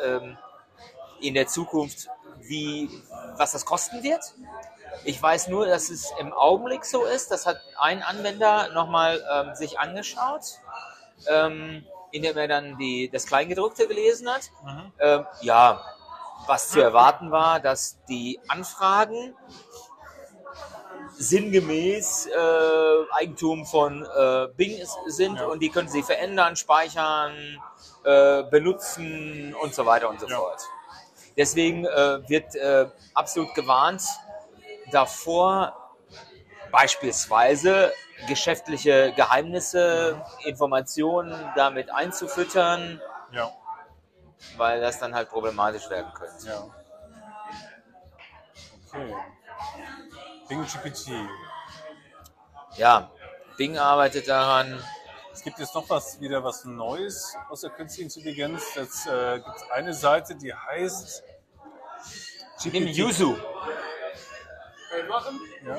[0.04, 0.38] ähm,
[1.20, 2.08] in der Zukunft,
[2.40, 2.88] wie,
[3.36, 4.34] was das kosten wird.
[5.04, 7.30] Ich weiß nur, dass es im Augenblick so ist.
[7.30, 10.60] Das hat ein Anwender nochmal ähm, sich angeschaut,
[11.28, 14.50] ähm, indem er dann die, das Kleingedruckte gelesen hat.
[15.00, 15.84] Ähm, ja,
[16.46, 19.34] was zu erwarten war, dass die Anfragen
[21.16, 25.46] sinngemäß äh, Eigentum von äh, Bing ist, sind Ja.
[25.46, 27.32] und die können sie verändern, speichern,
[28.04, 30.36] äh, benutzen und so weiter und so Ja.
[30.36, 30.60] fort.
[31.36, 34.02] Deswegen äh, wird äh, absolut gewarnt
[34.92, 35.74] davor,
[36.70, 37.92] beispielsweise
[38.26, 43.00] geschäftliche Geheimnisse, Informationen damit einzufüttern,
[43.32, 43.50] Ja.
[44.56, 46.46] weil das dann halt problematisch werden könnte.
[46.46, 46.66] Ja.
[48.88, 49.14] Okay.
[50.48, 51.10] Bing GPT.
[52.76, 53.10] Ja,
[53.56, 54.82] Bing arbeitet daran.
[55.32, 58.74] Es gibt jetzt noch was, wieder was Neues aus der künstlichen Intelligenz.
[58.74, 61.24] Jetzt äh, gibt es eine Seite, die heißt
[62.64, 63.36] Nimm Yuzu.
[65.66, 65.78] Ja.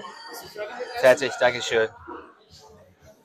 [0.99, 1.89] Fertig, Dankeschön.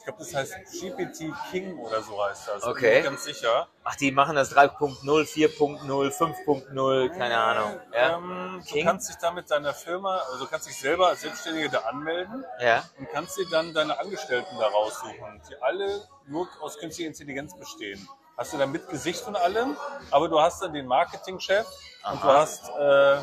[0.01, 2.65] Ich glaube, das heißt GPT King oder so heißt das.
[2.65, 2.81] Okay.
[2.81, 3.69] Bin mir ganz sicher.
[3.85, 7.79] Ach, die machen das 3.0, 4.0, 5.0, keine Ahnung.
[7.93, 8.17] Ja?
[8.17, 11.69] Ähm, du kannst dich da mit deiner Firma, also du kannst dich selber als Selbstständige
[11.69, 12.83] da anmelden ja.
[12.99, 18.09] und kannst dir dann deine Angestellten da raussuchen, die alle nur aus künstlicher Intelligenz bestehen.
[18.39, 19.77] Hast du dann mit Gesicht und allem,
[20.11, 21.67] aber du hast dann den Marketingchef
[22.11, 23.19] und du hast äh,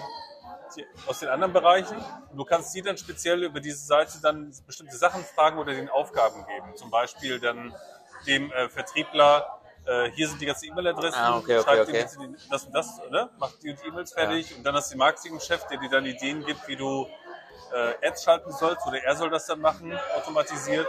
[1.06, 1.98] aus den anderen Bereichen.
[2.34, 6.46] Du kannst die dann speziell über diese Seite dann bestimmte Sachen fragen oder den Aufgaben
[6.46, 6.76] geben.
[6.76, 7.74] Zum Beispiel dann
[8.26, 9.48] dem äh, Vertriebler,
[9.86, 12.04] äh, hier sind die ganzen E-Mail-Adressen, Ah, okay, okay, schreib dir okay.
[12.04, 13.30] bitte die- das und das, oder?
[13.40, 14.56] Mach die E-Mails fertig.
[14.58, 17.08] Und dann hast du den Marketingchef, der dir dann Ideen gibt, wie du
[17.74, 20.88] äh, Ads schalten sollst oder er soll das dann machen, automatisiert.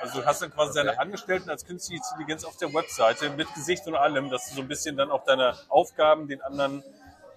[0.00, 0.86] Also du hast dann quasi Okay.
[0.88, 4.60] deine Angestellten als künstliche Intelligenz auf der Webseite mit Gesicht und allem, dass du so
[4.62, 6.82] ein bisschen dann auch deine Aufgaben den anderen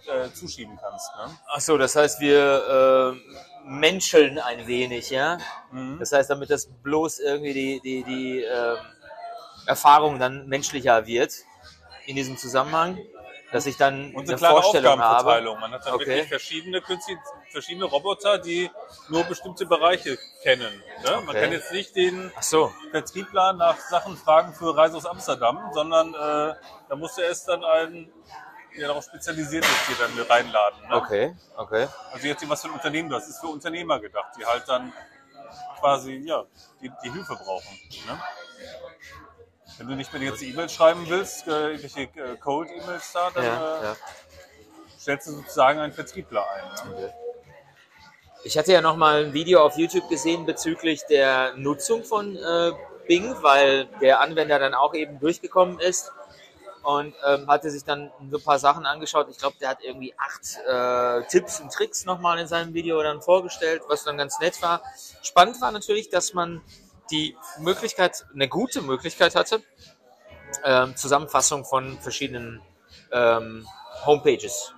[0.07, 1.09] äh, zuschieben kannst.
[1.15, 1.37] Ne?
[1.47, 5.37] Ach so, das heißt, wir äh, menscheln ein wenig, ja?
[5.99, 8.77] Das heißt, damit das bloß irgendwie die, die, die ähm,
[9.65, 11.33] Erfahrung dann menschlicher wird
[12.07, 12.97] in diesem Zusammenhang,
[13.51, 15.41] dass ich dann Und eine eine klare Vorstellung habe.
[15.59, 16.05] Man hat dann Okay.
[16.05, 16.81] wirklich verschiedene,
[17.49, 18.69] verschiedene Roboter, die
[19.09, 20.83] nur bestimmte Bereiche kennen.
[21.03, 21.11] Ne?
[21.11, 21.41] Man Okay.
[21.41, 26.13] kann jetzt nicht den Ach so, Vertriebler nach Sachen fragen für Reise aus Amsterdam, sondern
[26.13, 26.55] äh,
[26.89, 28.11] da musst du erst dann einen,
[28.77, 30.81] der darauf spezialisiert ist, hier dann reinladen.
[30.87, 30.95] Ne?
[30.95, 31.87] okay, okay.
[32.11, 34.93] Also jetzt was für ein Unternehmen das ist für Unternehmer gedacht, die halt dann
[35.79, 36.45] quasi ja
[36.81, 37.79] die, die Hilfe brauchen.
[38.07, 38.21] Ne?
[39.77, 43.43] Wenn du nicht mehr die ganze E-Mail schreiben willst, äh, irgendwelche äh, Cold-E-Mails da, dann
[43.45, 43.95] Ja, äh, ja.
[44.99, 46.89] stellst du sozusagen einen Vertriebler ein.
[46.89, 46.95] Ne?
[46.95, 47.13] Okay.
[48.43, 52.71] Ich hatte ja noch mal ein Video auf YouTube gesehen bezüglich der Nutzung von äh,
[53.07, 56.11] Bing, weil der Anwender dann auch eben durchgekommen ist
[56.83, 59.27] und ähm, hatte sich dann so ein paar Sachen angeschaut.
[59.29, 63.21] Ich glaube, der hat irgendwie acht äh, Tipps und Tricks nochmal in seinem Video dann
[63.21, 64.81] vorgestellt, was dann ganz nett war.
[65.21, 66.61] Spannend war natürlich, dass man
[67.11, 69.61] die Möglichkeit, eine gute Möglichkeit hatte,
[70.63, 72.61] ähm, Zusammenfassung von verschiedenen
[73.11, 73.67] ähm,
[74.05, 74.73] Homepages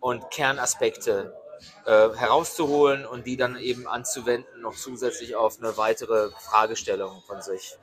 [0.00, 1.34] und Kernaspekte
[1.86, 7.76] äh, herauszuholen und die dann eben anzuwenden, noch zusätzlich auf eine weitere Fragestellung von sich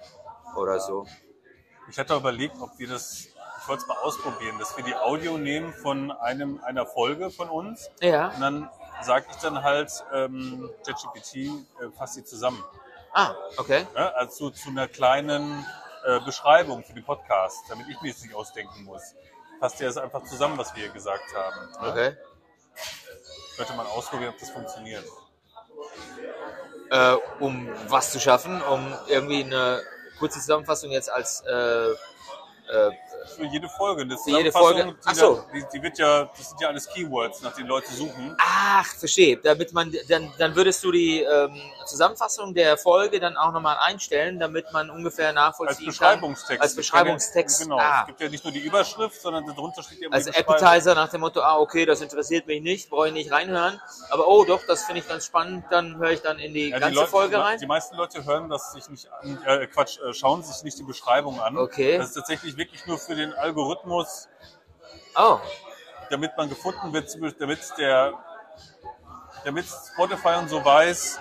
[0.55, 1.07] oder so.
[1.89, 3.27] Ich hatte überlegt, ob wir das,
[3.79, 8.29] es mal ausprobieren, dass wir die Audio nehmen von einem einer Folge von uns Ja.
[8.29, 8.69] und dann
[9.03, 11.49] sage ich dann halt, ähm, ChatGPT äh,
[11.97, 12.63] fasst die zusammen.
[13.13, 13.85] Ah, okay.
[13.95, 14.15] Ne?
[14.15, 15.65] Also zu, einer kleinen
[16.05, 19.15] äh, Beschreibung für den Podcast, damit ich mir jetzt nicht ausdenken muss.
[19.59, 21.71] Fasst er es einfach zusammen, was wir hier gesagt haben.
[21.83, 21.89] Ne?
[21.89, 22.17] Okay.
[23.57, 25.03] Könnte man ausprobieren, ob das funktioniert.
[26.89, 29.81] Äh, um was zu schaffen, um irgendwie eine
[30.19, 32.91] kurze Zusammenfassung jetzt als äh, äh,
[33.35, 34.01] Für jede Folge.
[34.01, 34.85] Eine Für jede Folge?
[34.85, 35.43] Die, Ach so.
[35.53, 38.35] die, die wird ja, das sind ja alles Keywords, nach denen Leute suchen.
[38.39, 39.37] Ach, verstehe.
[39.37, 41.55] Damit man, dann, dann würdest du die ähm,
[41.85, 46.49] Zusammenfassung der Folge dann auch nochmal einstellen, damit man ungefähr Als nachvollziehen Beschreibungstext.
[46.49, 46.61] kann.
[46.61, 47.61] Als Beschreibungstext.
[47.63, 47.77] Genau.
[47.79, 48.01] Ah.
[48.01, 50.55] Es gibt ja nicht nur die Überschrift, sondern darunter steht eben Als die Beschreibung.
[50.55, 53.79] Appetizer nach dem Motto, ah, okay, das interessiert mich nicht, brauche ich nicht reinhören.
[54.09, 56.77] Aber oh, doch, das finde ich ganz spannend, dann höre ich dann in die Ja,
[56.77, 57.59] die, ganze Leute, Folge die, rein.
[57.59, 60.83] die meisten Leute hören das sich nicht an, äh, Quatsch, äh, schauen sich nicht die
[60.83, 61.57] Beschreibung an.
[61.57, 61.97] Okay.
[61.97, 64.27] Das ist tatsächlich wirklich nur für den Algorithmus,
[65.15, 65.39] Oh,
[66.09, 68.13] damit man gefunden wird, damit der,
[69.43, 71.19] damit Spotify und so weiß,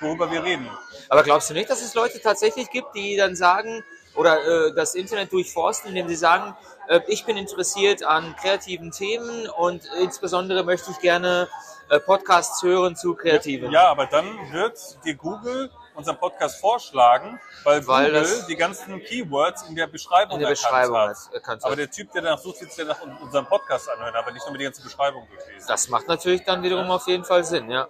[0.00, 0.68] worüber wir reden.
[1.08, 3.84] aber glaubst du nicht, dass es Leute tatsächlich gibt, die dann sagen,
[4.16, 6.56] oder äh, das Internet durchforsten, indem sie sagen,
[6.88, 11.48] äh, ich bin interessiert an kreativen Themen und insbesondere möchte ich gerne
[11.88, 13.70] äh, Podcasts hören zu kreativen.
[13.70, 15.70] Ja, aber dann wird dir Google
[16.00, 20.96] unseren Podcast vorschlagen, weil, Weil Google die ganzen Keywords in der Beschreibung, In der Beschreibung
[20.96, 21.16] hat.
[21.32, 21.78] erkannt aber hat.
[21.78, 24.64] der Typ, der danach sucht, wird sich danach unseren Podcast anhören, aber nicht nur die
[24.64, 25.68] ganze Beschreibung durchlesen.
[25.68, 27.88] Das macht natürlich dann wiederum auf jeden Fall Sinn, ja.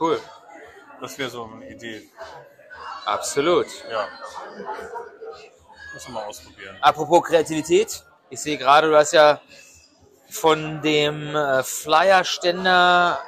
[0.00, 0.20] Cool.
[1.00, 2.08] Das wäre so eine Idee.
[3.04, 3.66] Absolut.
[3.90, 4.08] Ja.
[5.94, 6.76] Müssen wir mal ausprobieren.
[6.80, 9.40] Apropos Kreativität, ich sehe gerade, du hast ja
[10.30, 13.18] von dem äh, Flyer-Ständer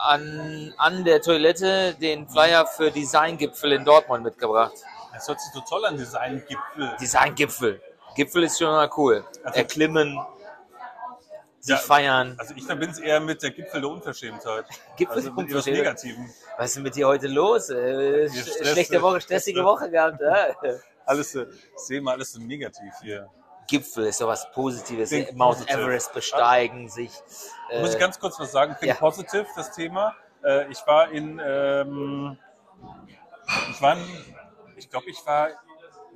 [0.00, 4.72] an, an der Toilette den Flyer für Designgipfel in Dortmund mitgebracht.
[5.16, 6.96] Es hört sich so toll an, Design-Gipfel.
[7.00, 7.80] Designgipfel.
[8.14, 9.24] Gipfel ist schon mal cool.
[9.44, 10.18] Also- Erklimmen,
[11.60, 12.34] sich Ja, feiern.
[12.38, 14.64] Also ich verbinde es eher mit der Gipfel der Unverschämtheit.
[14.96, 15.66] Gipfel also mit etwas?
[15.66, 16.32] Negativen.
[16.56, 17.68] Was ist denn mit dir heute los?
[17.68, 19.64] Äh, Stress, schlechte Woche, Stress, stressige?
[19.64, 20.20] Woche gehabt.
[20.20, 20.46] Ja?
[21.04, 23.28] Alles, äh, ich sehe mal alles so negativ hier.
[23.70, 25.10] Gipfel ist sowas Positives.
[25.10, 25.80] Think Mount positive.
[25.80, 27.12] Everest besteigen, sich.
[27.70, 28.74] Äh, Muss ich ganz kurz was sagen?
[28.80, 28.94] Think ja.
[28.96, 30.16] Positive, das Thema.
[30.44, 32.36] Äh, ich war in, ähm,
[33.70, 34.04] ich war in,
[34.76, 35.50] ich glaube, ich war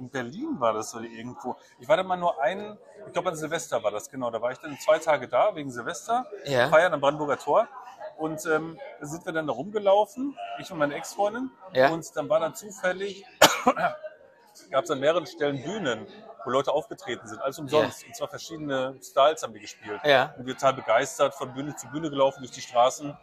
[0.00, 1.56] in Berlin war das oder irgendwo.
[1.78, 2.76] Ich war da mal nur ein,
[3.06, 4.30] ich glaube an Silvester war das, genau.
[4.32, 6.68] Da war ich dann zwei Tage da wegen Silvester, Ja.
[6.68, 7.68] feiern am Brandenburger Tor.
[8.16, 11.50] Und ähm, da sind wir dann da rumgelaufen, ich und meine Ex-Freundin.
[11.72, 11.90] Ja.
[11.90, 13.24] Und dann war dann zufällig
[14.70, 16.06] gab es an mehreren Stellen Bühnen,
[16.44, 18.06] wo Leute aufgetreten sind, alles umsonst.
[18.06, 20.00] Und zwar verschiedene Styles haben wir gespielt.
[20.04, 20.34] Ja.
[20.38, 23.16] Und wir total begeistert, von Bühne zu Bühne gelaufen durch die Straßen.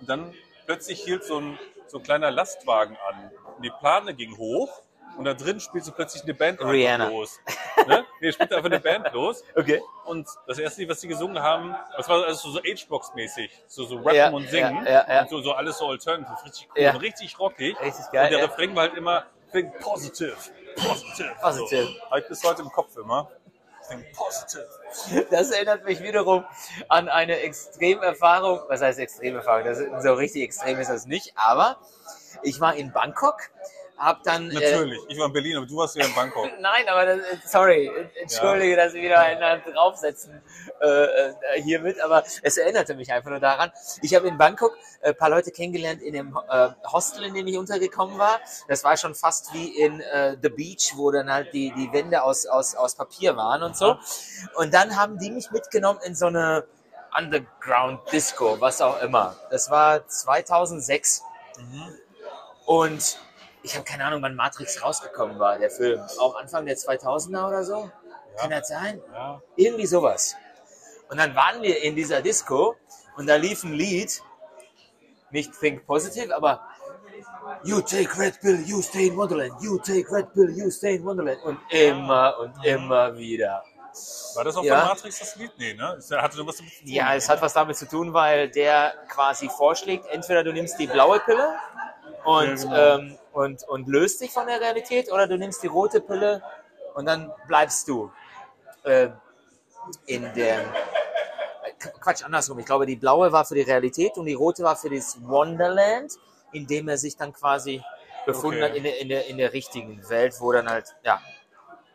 [0.00, 0.34] Und dann
[0.66, 3.30] plötzlich hielt so ein, so ein kleiner Lastwagen an.
[3.56, 4.82] Und die Plane ging hoch.
[5.16, 7.08] Und da drin spielte plötzlich eine Band Rihanna.
[7.08, 7.40] los.
[7.86, 8.04] Ne?
[8.20, 9.42] Nee, spielte einfach eine Band los.
[9.56, 9.80] Okay.
[10.04, 13.50] Und das erste Lied, was sie gesungen haben, das war also so H-Box-mäßig.
[13.66, 14.84] So, so rappen Ja, und singen.
[14.84, 15.22] ja, ja, ja.
[15.22, 16.36] Und so, so alles so alternative.
[16.44, 16.82] Richtig cool.
[16.82, 16.90] Ja.
[16.92, 17.80] Und richtig rockig.
[17.80, 18.44] Richtig geil, Und der ja.
[18.44, 20.36] Refrain war halt immer, think positive.
[20.76, 21.34] Positive.
[21.40, 21.88] Positive.
[22.10, 22.16] So.
[22.16, 23.30] Ich bis heute im Kopf immer.
[25.30, 26.44] Das erinnert mich wiederum
[26.88, 28.60] an eine Extremerfahrung.
[28.68, 29.64] Was heißt Extremerfahrung?
[29.64, 31.32] Das ist, so richtig extrem ist das nicht.
[31.36, 31.78] Aber
[32.42, 33.38] ich war in Bangkok,
[33.98, 34.50] hab dann.
[34.50, 35.00] Äh, Natürlich.
[35.08, 36.48] Ich war in Berlin, aber du warst ja in Bangkok.
[36.60, 37.20] Nein, aber das,
[37.50, 37.90] sorry,
[38.20, 40.42] entschuldige, dass ich wieder einen draufsetzen
[40.80, 43.70] äh, äh, hiermit, aber es erinnerte mich einfach nur daran.
[44.02, 47.56] Ich habe in Bangkok ein paar Leute kennengelernt in dem äh, Hostel, in dem ich
[47.56, 48.40] untergekommen war.
[48.68, 52.22] Das war schon fast wie in äh, The Beach, wo dann halt die, die Wände
[52.22, 53.98] aus, aus, aus Papier waren und so.
[54.54, 56.66] Und dann haben die mich mitgenommen in so eine
[57.16, 59.36] Underground Disco, was auch immer.
[59.50, 61.22] Das war 2006.
[62.66, 63.18] Und
[63.66, 66.00] ich habe keine Ahnung, wann Matrix rausgekommen war, der Film.
[66.20, 67.90] Auch Anfang der 2000er oder so?
[68.36, 69.02] Kann das sein?
[69.12, 69.42] Ja.
[69.56, 70.36] Irgendwie sowas.
[71.08, 72.76] Und dann waren wir in dieser Disco
[73.16, 74.22] und da lief ein Lied,
[75.30, 76.60] nicht Think Positive, aber
[77.64, 79.52] You take Red Pill, you stay in Wonderland.
[79.62, 81.42] You take Red Pill, you stay in Wonderland.
[81.44, 83.64] Und immer und immer wieder.
[84.34, 84.80] War das auch Ja.
[84.80, 85.52] von Matrix das Lied?
[85.58, 85.96] Nee, ne?
[85.98, 86.72] Es hatte was damit zu tun.
[86.84, 90.86] Ja, es hat was damit zu tun, weil der quasi vorschlägt, entweder du nimmst die
[90.86, 91.48] blaue Pille
[92.24, 92.98] und, Ja, genau.
[92.98, 96.42] ähm, und, und löst dich von der Realität, oder du nimmst die rote Pille
[96.94, 98.10] und dann bleibst du
[98.84, 99.10] äh,
[100.06, 100.64] in der...
[102.00, 102.58] Quatsch, andersrum.
[102.58, 106.12] Ich glaube, die blaue war für die Realität und die rote war für das Wonderland,
[106.52, 107.82] in dem er sich dann quasi
[108.24, 108.70] befunden Okay.
[108.70, 111.20] hat in der, in, der, in der richtigen Welt, wo dann halt, ja,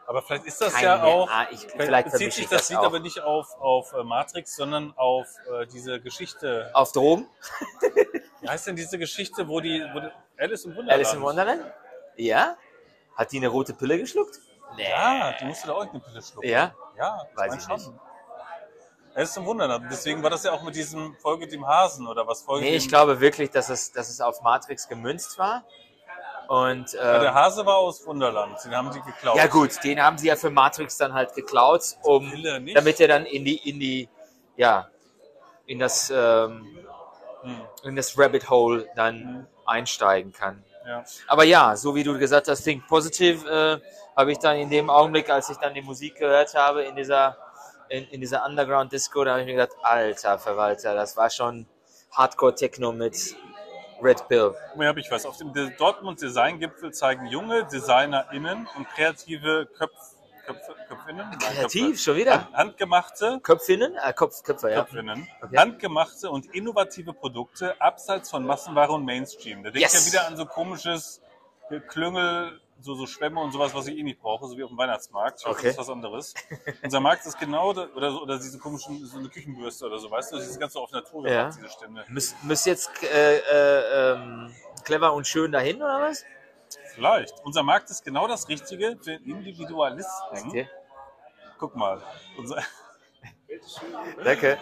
[0.06, 1.28] Aber vielleicht ist das keine, ja auch.
[1.28, 4.56] ah, ich, Vielleicht bezieht sich ich das das Lied aber nicht auf, auf äh, Matrix,
[4.56, 6.70] sondern auf äh, diese Geschichte.
[6.74, 7.28] Auf Drogen?
[8.42, 10.94] Wie heißt denn diese Geschichte, wo die, wo die Alice im Wunderland?
[10.94, 11.64] Alice in Wonderland?
[12.18, 12.58] Ja?
[13.16, 14.40] Hat die eine rote Pille geschluckt?
[14.76, 14.90] Nee.
[14.90, 16.48] Ja, die musste da auch eine Pille schlucken.
[16.48, 16.74] Ja?
[16.98, 17.76] Ja, Weiß ich schon.
[17.76, 17.92] nicht.
[19.14, 19.86] Alice im Wunderland.
[19.92, 22.88] Deswegen war das ja auch mit diesem Folge dem Hasen oder was Folge Nee, ich
[22.88, 25.64] glaube wirklich, dass es, dass es auf Matrix gemünzt war.
[26.48, 28.58] Und Ja, der ähm, Hase war aus Wunderland.
[28.64, 29.38] Den haben die geklaut.
[29.38, 32.32] ja gut, den haben sie ja für Matrix dann halt geklaut, um
[32.74, 34.10] damit er dann in die, in die,
[34.56, 34.90] ja,
[35.66, 36.86] in das, ähm, Hm,
[37.84, 40.64] in das Rabbit Hole dann einsteigen kann.
[40.88, 41.04] ja.
[41.28, 43.48] Aber ja, so wie du gesagt hast, Think Positive,
[43.82, 43.88] äh,
[44.18, 47.38] habe ich dann in dem Augenblick, als ich dann die Musik gehört habe in dieser,
[47.90, 51.66] in, in dieser Underground Disco, da habe ich mir gedacht, alter Verwalter, das war schon
[52.12, 53.36] Hardcore Techno mit
[54.02, 54.54] Red Pill.
[54.76, 55.26] Mehr habe ich was.
[55.26, 59.94] Auf dem De- Dortmund Design Gipfel zeigen junge DesignerInnen und kreative Köpf,
[60.54, 61.30] Köpfe, Köpfinnen?
[61.30, 61.98] Nein, Kreativ, Köpfe.
[61.98, 62.32] schon wieder?
[62.34, 63.96] Hand- Handgemachte, Köpfinnen?
[63.96, 64.84] Äh, Kopf, Köpfe, ja.
[64.84, 65.58] Köpfinnen, Okay.
[65.58, 69.64] handgemachte und innovative Produkte abseits von Massenware und Mainstream.
[69.64, 70.06] Da denke ich Yes.
[70.06, 71.22] ja wieder an so komisches
[71.88, 74.78] Klüngel, so, so Schwämme und sowas, was ich eh nicht brauche, so wie auf dem
[74.78, 75.40] Weihnachtsmarkt.
[75.40, 75.68] Ich hoffe, Okay.
[75.68, 76.34] das ist was anderes.
[76.84, 80.10] Unser Markt ist genau, da- oder, so- oder diese komischen, so eine Küchenbürste oder so,
[80.12, 81.50] weißt du, das ist ganz so auf Natur Ja.
[81.50, 82.04] diese Stände.
[82.10, 86.26] Müsst, müsst jetzt äh, äh, ähm, clever und schön dahin, oder was?
[87.02, 87.34] Vielleicht.
[87.44, 90.68] Unser Markt ist genau das Richtige für Individualisten.
[91.58, 92.00] Guck mal,
[92.38, 92.58] unser,
[94.24, 94.60] Danke.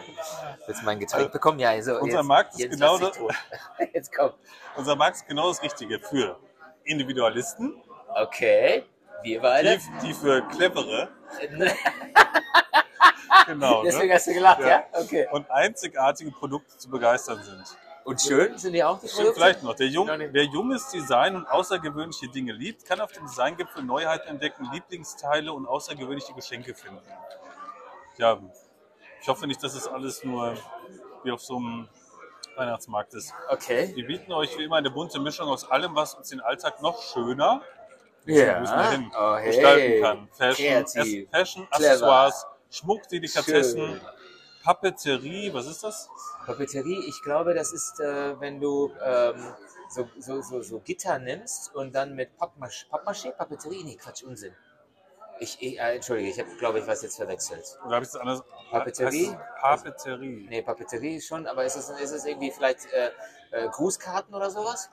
[0.66, 1.60] Willst du mein Getränk bekommen?
[1.60, 3.34] Ja, also Unser jetzt, Markt ist jetzt genau tot.
[3.94, 4.32] Jetzt komm.
[4.78, 6.40] unser Markt ist genau das Richtige für
[6.86, 7.82] Individualisten,
[8.16, 8.86] Okay.
[9.22, 9.78] Wir die, beide.
[10.02, 11.10] die für clevere,
[13.48, 14.14] genau, Deswegen ne?
[14.16, 14.68] hast du gelacht, Ja.
[14.68, 14.84] ja?
[14.94, 15.28] Okay.
[15.32, 17.78] und einzigartige Produkte zu begeistern sind.
[18.06, 19.34] Und schön sind die auch die Produkte?
[19.34, 19.76] vielleicht noch.
[19.76, 24.68] Der Jung, wer junges Design und außergewöhnliche Dinge liebt, kann auf dem Designgipfel Neuheiten entdecken,
[24.72, 27.02] Lieblingsteile und außergewöhnliche Geschenke finden.
[28.18, 28.40] Ja,
[29.22, 30.56] ich hoffe nicht, dass es alles nur
[31.24, 31.88] wie auf so einem
[32.56, 33.34] Weihnachtsmarkt ist.
[33.50, 33.92] Okay.
[33.96, 37.02] Wir bieten euch wie immer eine bunte Mischung aus allem, was uns den Alltag noch
[37.02, 37.62] schöner
[38.26, 38.92] Ja.
[38.92, 39.46] hin Oh, hey.
[39.48, 40.30] gestalten kann.
[40.34, 41.68] Fashion, Fashion.
[41.72, 44.02] Accessoires, Schmuck, Delikatessen, Schön.
[44.64, 46.10] Papeterie, was ist das?
[46.46, 49.54] Papeterie, ich glaube, das ist, äh, wenn du ähm,
[49.90, 53.32] so, so, so, so Gitter nimmst und dann mit Pappmaché, Pappmaché?
[53.32, 53.84] Papeterie?
[53.84, 54.54] Nee, Quatsch, Unsinn.
[55.40, 57.80] Ich, ich äh, entschuldige, ich habe, glaube ich, was jetzt verwechselt.
[57.86, 58.44] Oder habe ich das anders?
[58.72, 59.38] Papeterie?
[59.62, 60.48] Papeterie.
[60.50, 63.12] Nee, Papeterie schon, aber ist es, ist es irgendwie vielleicht äh,
[63.52, 64.90] äh, Grußkarten oder sowas?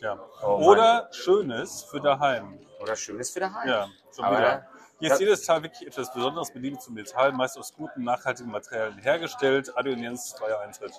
[0.00, 0.18] Ja.
[0.42, 0.64] Oh Mann.
[0.64, 2.58] Oder Schönes für daheim.
[2.80, 3.68] Oder Schönes für daheim?
[3.68, 4.68] Ja, schon Aber wieder.
[5.02, 8.52] Hier ist jedes Teil wirklich etwas Besonderes mit Liebe zum Metall, meist aus guten, nachhaltigen
[8.52, 9.76] Materialien hergestellt.
[9.76, 10.92] Adi und Jens, freier Eintritt.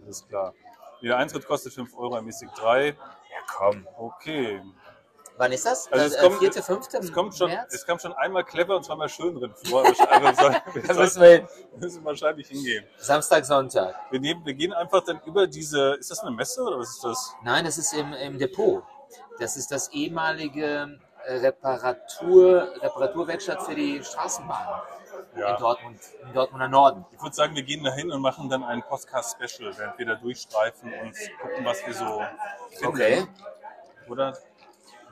[0.00, 0.52] Das ist klar.
[1.00, 2.88] Jeder Eintritt kostet 5 Euro, ermäßigt 3.
[2.88, 2.94] Ja,
[3.56, 3.88] komm.
[3.96, 4.60] Okay.
[5.38, 5.90] Wann ist das?
[5.90, 7.72] Also das es äh, kommt- vierte, fünfte Es kommt schon, März?
[7.74, 9.84] es kam schon einmal clever und zweimal schön drin vor.
[10.10, 10.50] Also
[10.86, 11.48] Da müssen wir
[11.78, 12.84] müssen wahrscheinlich hingehen.
[12.98, 13.94] Samstag, Sonntag.
[14.10, 17.04] Wir, nehmen, wir gehen einfach dann über diese, ist das eine Messe oder was ist
[17.04, 17.34] das?
[17.42, 18.82] Nein, das ist im, im Depot.
[19.38, 20.98] Das ist das ehemalige
[21.28, 24.82] Reparatur, Reparaturwerkstatt für die Straßenbahn
[25.34, 25.56] in Ja.
[25.56, 27.04] Dortmund, im Dortmunder Norden.
[27.12, 30.92] Ich würde sagen, wir gehen dahin und machen dann ein Podcast-Special, während wir da durchstreifen
[30.92, 32.22] und gucken, was wir so
[32.70, 32.86] finden.
[32.86, 33.26] Okay.
[34.08, 34.36] Oder?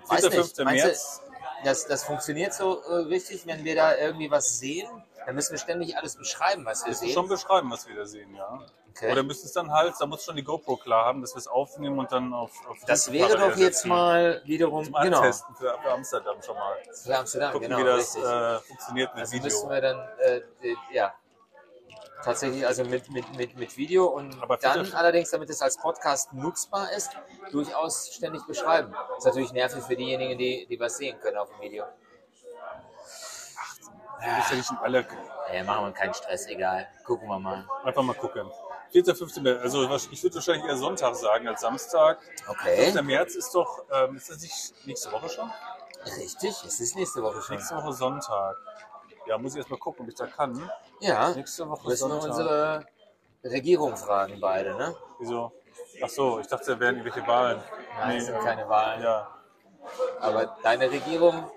[0.07, 0.31] Weiß 4.
[0.31, 0.57] nicht.
[0.57, 0.65] 5.
[0.65, 1.23] Meinst März.
[1.25, 4.89] du, das, das funktioniert so äh, richtig, wenn wir da irgendwie was sehen?
[5.27, 7.11] Dann müssen wir ständig alles beschreiben, was wir sehen.
[7.13, 8.61] schon beschreiben, was wir da sehen, ja.
[8.97, 9.11] Okay.
[9.11, 11.49] Oder müssen es dann halt, da muss schon die GoPro klar haben, dass wir es
[11.49, 13.89] aufnehmen und dann auf, auf das wäre doch jetzt setzen.
[13.89, 16.77] mal wiederum zum genau Antesten für, für Amsterdam schon mal.
[16.93, 19.45] für Amsterdam, Gucken, genau, wie das äh, funktioniert mit also Video.
[19.47, 21.13] müssen wir dann äh, äh, ja
[22.23, 26.93] tatsächlich also mit, mit, mit, mit Video und dann allerdings, damit es als Podcast nutzbar
[26.93, 27.11] ist,
[27.51, 28.93] durchaus ständig beschreiben.
[28.93, 31.85] Das ist natürlich nervig für diejenigen, die, die was sehen können auf dem Video.
[34.21, 35.07] Wir müssen ja nicht in alle
[35.53, 36.89] Ja, machen wir keinen Stress, egal.
[37.05, 37.67] Gucken wir mal.
[37.85, 38.51] einfach mal gucken.
[38.95, 39.17] 4.
[39.17, 39.37] 5.
[39.41, 39.83] März, also
[40.13, 42.21] ich würde wahrscheinlich eher Sonntag sagen als Samstag.
[42.47, 42.93] Okay.
[42.93, 43.03] 5.
[43.03, 45.51] März ist doch, ähm, ist das nicht nächste Woche schon?
[46.17, 47.57] Richtig, es ist nächste Woche schon.
[47.57, 48.57] Nächste Woche Sonntag.
[49.27, 50.71] Ja, muss ich erst mal gucken, ob ich da kann.
[51.01, 52.31] Ja, Nächste Woche müssen wir Sonntag.
[52.31, 52.87] unsere
[53.43, 54.95] Regierung fragen, beide, ne?
[55.19, 55.51] Wieso?
[56.01, 57.61] Ach so, ich dachte, da wären irgendwelche Wahlen.
[57.99, 59.03] Nein, es sind äh, keine Wahlen.
[59.03, 59.29] Ja,
[60.21, 61.51] Aber deine Regierung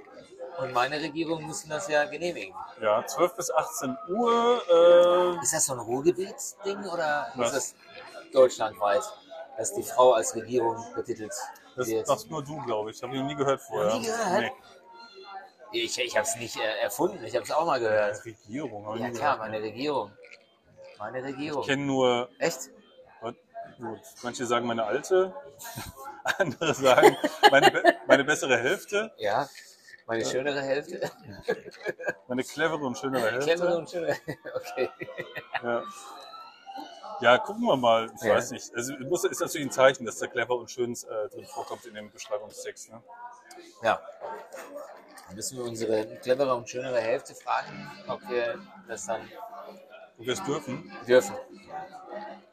[0.59, 2.53] und meine Regierung müssen das ja genehmigen.
[2.81, 4.61] ja, 12 bis 18 Uhr.
[5.39, 7.53] Äh, Ist das so ein Ruhrgebietsding oder Was?
[7.53, 9.03] ist das deutschlandweit,
[9.57, 11.31] dass die Frau als Regierung betitelt
[11.75, 12.07] das wird?
[12.07, 13.01] machst nur du, glaube ich.
[13.03, 13.93] Habe ich noch nie gehört vorher.
[13.95, 14.39] nie gehört?
[14.41, 14.51] Nee.
[15.73, 18.23] Ich, ich habe es nicht äh, erfunden, ich habe es auch mal gehört.
[18.25, 18.87] Regierung.
[18.87, 20.11] hab ich Ja klar, meine Regierung.
[20.97, 21.61] Meine Regierung.
[21.61, 22.69] Ich kenne nur, Echt?
[23.77, 25.35] gut, manche sagen meine alte,
[26.39, 27.15] andere sagen
[27.51, 29.47] meine, meine bessere Hälfte, Ja.
[30.07, 31.11] Meine schönere Hälfte.
[32.27, 33.53] meine clevere und schönere Hälfte.
[33.55, 34.15] Clevere und schönere.
[34.55, 34.89] Okay.
[35.61, 35.83] Ja.
[37.21, 38.09] ja, gucken wir mal.
[38.15, 38.35] Ich Ja.
[38.35, 38.73] weiß nicht.
[38.73, 41.85] Also es muss, ist natürlich ein Zeichen, dass der clever und schön äh, drin vorkommt
[41.85, 42.89] in dem Beschreibungstext.
[42.91, 43.03] Ne?
[43.83, 44.01] Ja.
[45.27, 49.21] Dann müssen wir unsere clevere und schönere Hälfte fragen, ob wir das dann
[50.17, 50.89] Ob wir es dürfen.
[51.05, 51.35] dürfen.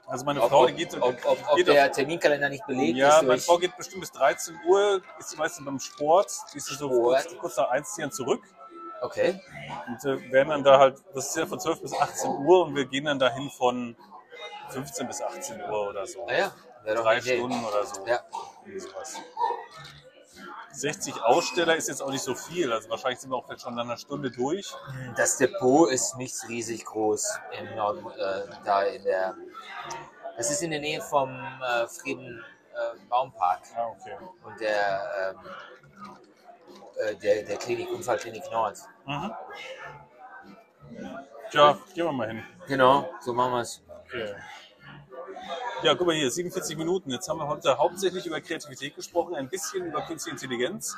[0.07, 2.97] Also meine Ob, Frau, die geht, ob, ob, ob geht der auf, Terminkalender nicht belegt
[2.97, 3.45] Ja, ist meine durch...
[3.47, 7.27] Frau geht bestimmt bis 13 Uhr, ist die meistens beim Sport, die ist so kurz,
[7.39, 8.43] kurz nach 1 ziehen zurück
[9.01, 9.41] Okay.
[9.87, 12.75] und äh, werden dann da halt, das ist ja von 12 bis 18 Uhr und
[12.75, 13.97] wir gehen dann dahin von
[14.71, 16.25] 15 bis 18 Uhr oder so.
[16.27, 16.53] Naja,
[16.83, 17.37] wäre doch Drei eine Idee.
[17.39, 18.07] Stunden oder so.
[18.07, 18.21] Ja.
[18.65, 19.17] Irgendwie sowas.
[20.73, 23.75] 60 Aussteller ist jetzt auch nicht so viel, also wahrscheinlich sind wir auch jetzt schon
[23.75, 24.73] nach einer Stunde durch.
[25.17, 29.37] Das Depot ist nicht riesig groß im Norden, äh, da in der.
[30.37, 34.17] Das ist in der Nähe vom äh, Frieden äh, Baumpark Ah, okay.
[34.45, 35.39] und der, ähm,
[36.99, 38.79] äh, der, der Klinik, Unfallklinik Nord.
[39.07, 39.33] Mhm.
[41.51, 42.43] Tja, gehen wir mal hin.
[42.67, 43.83] Genau, so machen wir es.
[44.07, 44.35] Okay.
[45.83, 47.11] Ja, guck mal hier, 47 Minuten.
[47.11, 50.97] Jetzt haben wir heute hauptsächlich über Kreativität gesprochen, ein bisschen über Künstliche Intelligenz,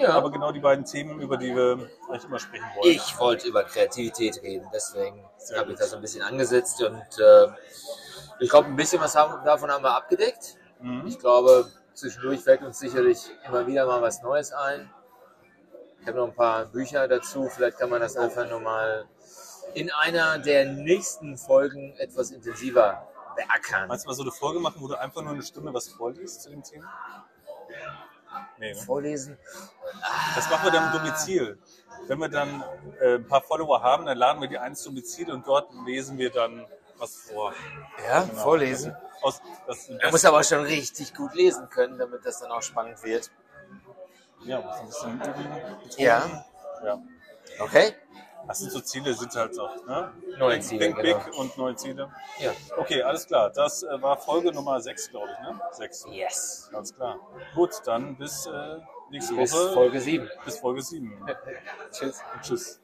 [0.00, 0.10] Ja.
[0.10, 2.90] aber genau die beiden Themen, über die wir eigentlich immer sprechen wollen.
[2.90, 5.24] Ich wollte über Kreativität reden, deswegen
[5.56, 7.48] habe ich das ein bisschen angesetzt und äh,
[8.40, 10.56] ich glaube, ein bisschen was haben, davon haben wir abgedeckt.
[10.80, 11.06] Mhm.
[11.06, 14.90] Ich glaube, zwischendurch fällt uns sicherlich immer wieder mal was Neues ein.
[16.00, 17.48] Ich habe noch ein paar Bücher dazu.
[17.48, 19.08] Vielleicht kann man das einfach nochmal
[19.74, 23.88] in einer der nächsten Folgen etwas intensiver beackern.
[23.88, 26.42] Meinst du mal so eine Folge machen, wo du einfach nur eine Stunde was vorliest
[26.42, 26.92] zu dem Thema?
[28.58, 28.80] Nee, ne?
[28.80, 29.38] Vorlesen.
[30.34, 31.58] Das machen wir dann im Domizil.
[32.06, 32.62] Wenn wir dann
[33.00, 36.30] äh, ein paar Follower haben, dann laden wir die eins Domizil und dort lesen wir
[36.30, 36.66] dann
[36.98, 37.52] was vor.
[38.06, 38.42] Ja, Genau.
[38.42, 38.96] vorlesen.
[39.20, 39.40] Aus,
[39.98, 43.30] Er muss aber schon richtig gut lesen können, damit das dann auch spannend wird.
[44.44, 45.94] ja, muss ein bisschen üben.
[45.96, 46.44] Ja.
[46.84, 47.02] ja.
[47.60, 47.94] Okay?
[48.48, 49.68] Das sind so Ziele, sind halt so.
[49.86, 50.10] Ne?
[50.38, 51.18] Neue Ziele, Think genau.
[51.18, 52.10] big und neue Ziele.
[52.38, 52.52] Ja.
[52.78, 53.50] Okay, alles klar.
[53.50, 55.38] Das äh, war Folge Nummer 6, glaube ich.
[55.40, 55.60] Ne?
[55.72, 56.06] 6.
[56.10, 56.70] Yes.
[56.72, 57.20] Ganz klar.
[57.54, 58.78] Gut, dann bis äh,
[59.10, 59.72] nächste Bis Woche.
[59.74, 60.30] Folge 7.
[60.46, 61.26] bis Folge 7.
[61.92, 62.22] Tschüss.
[62.40, 62.80] Tschüss.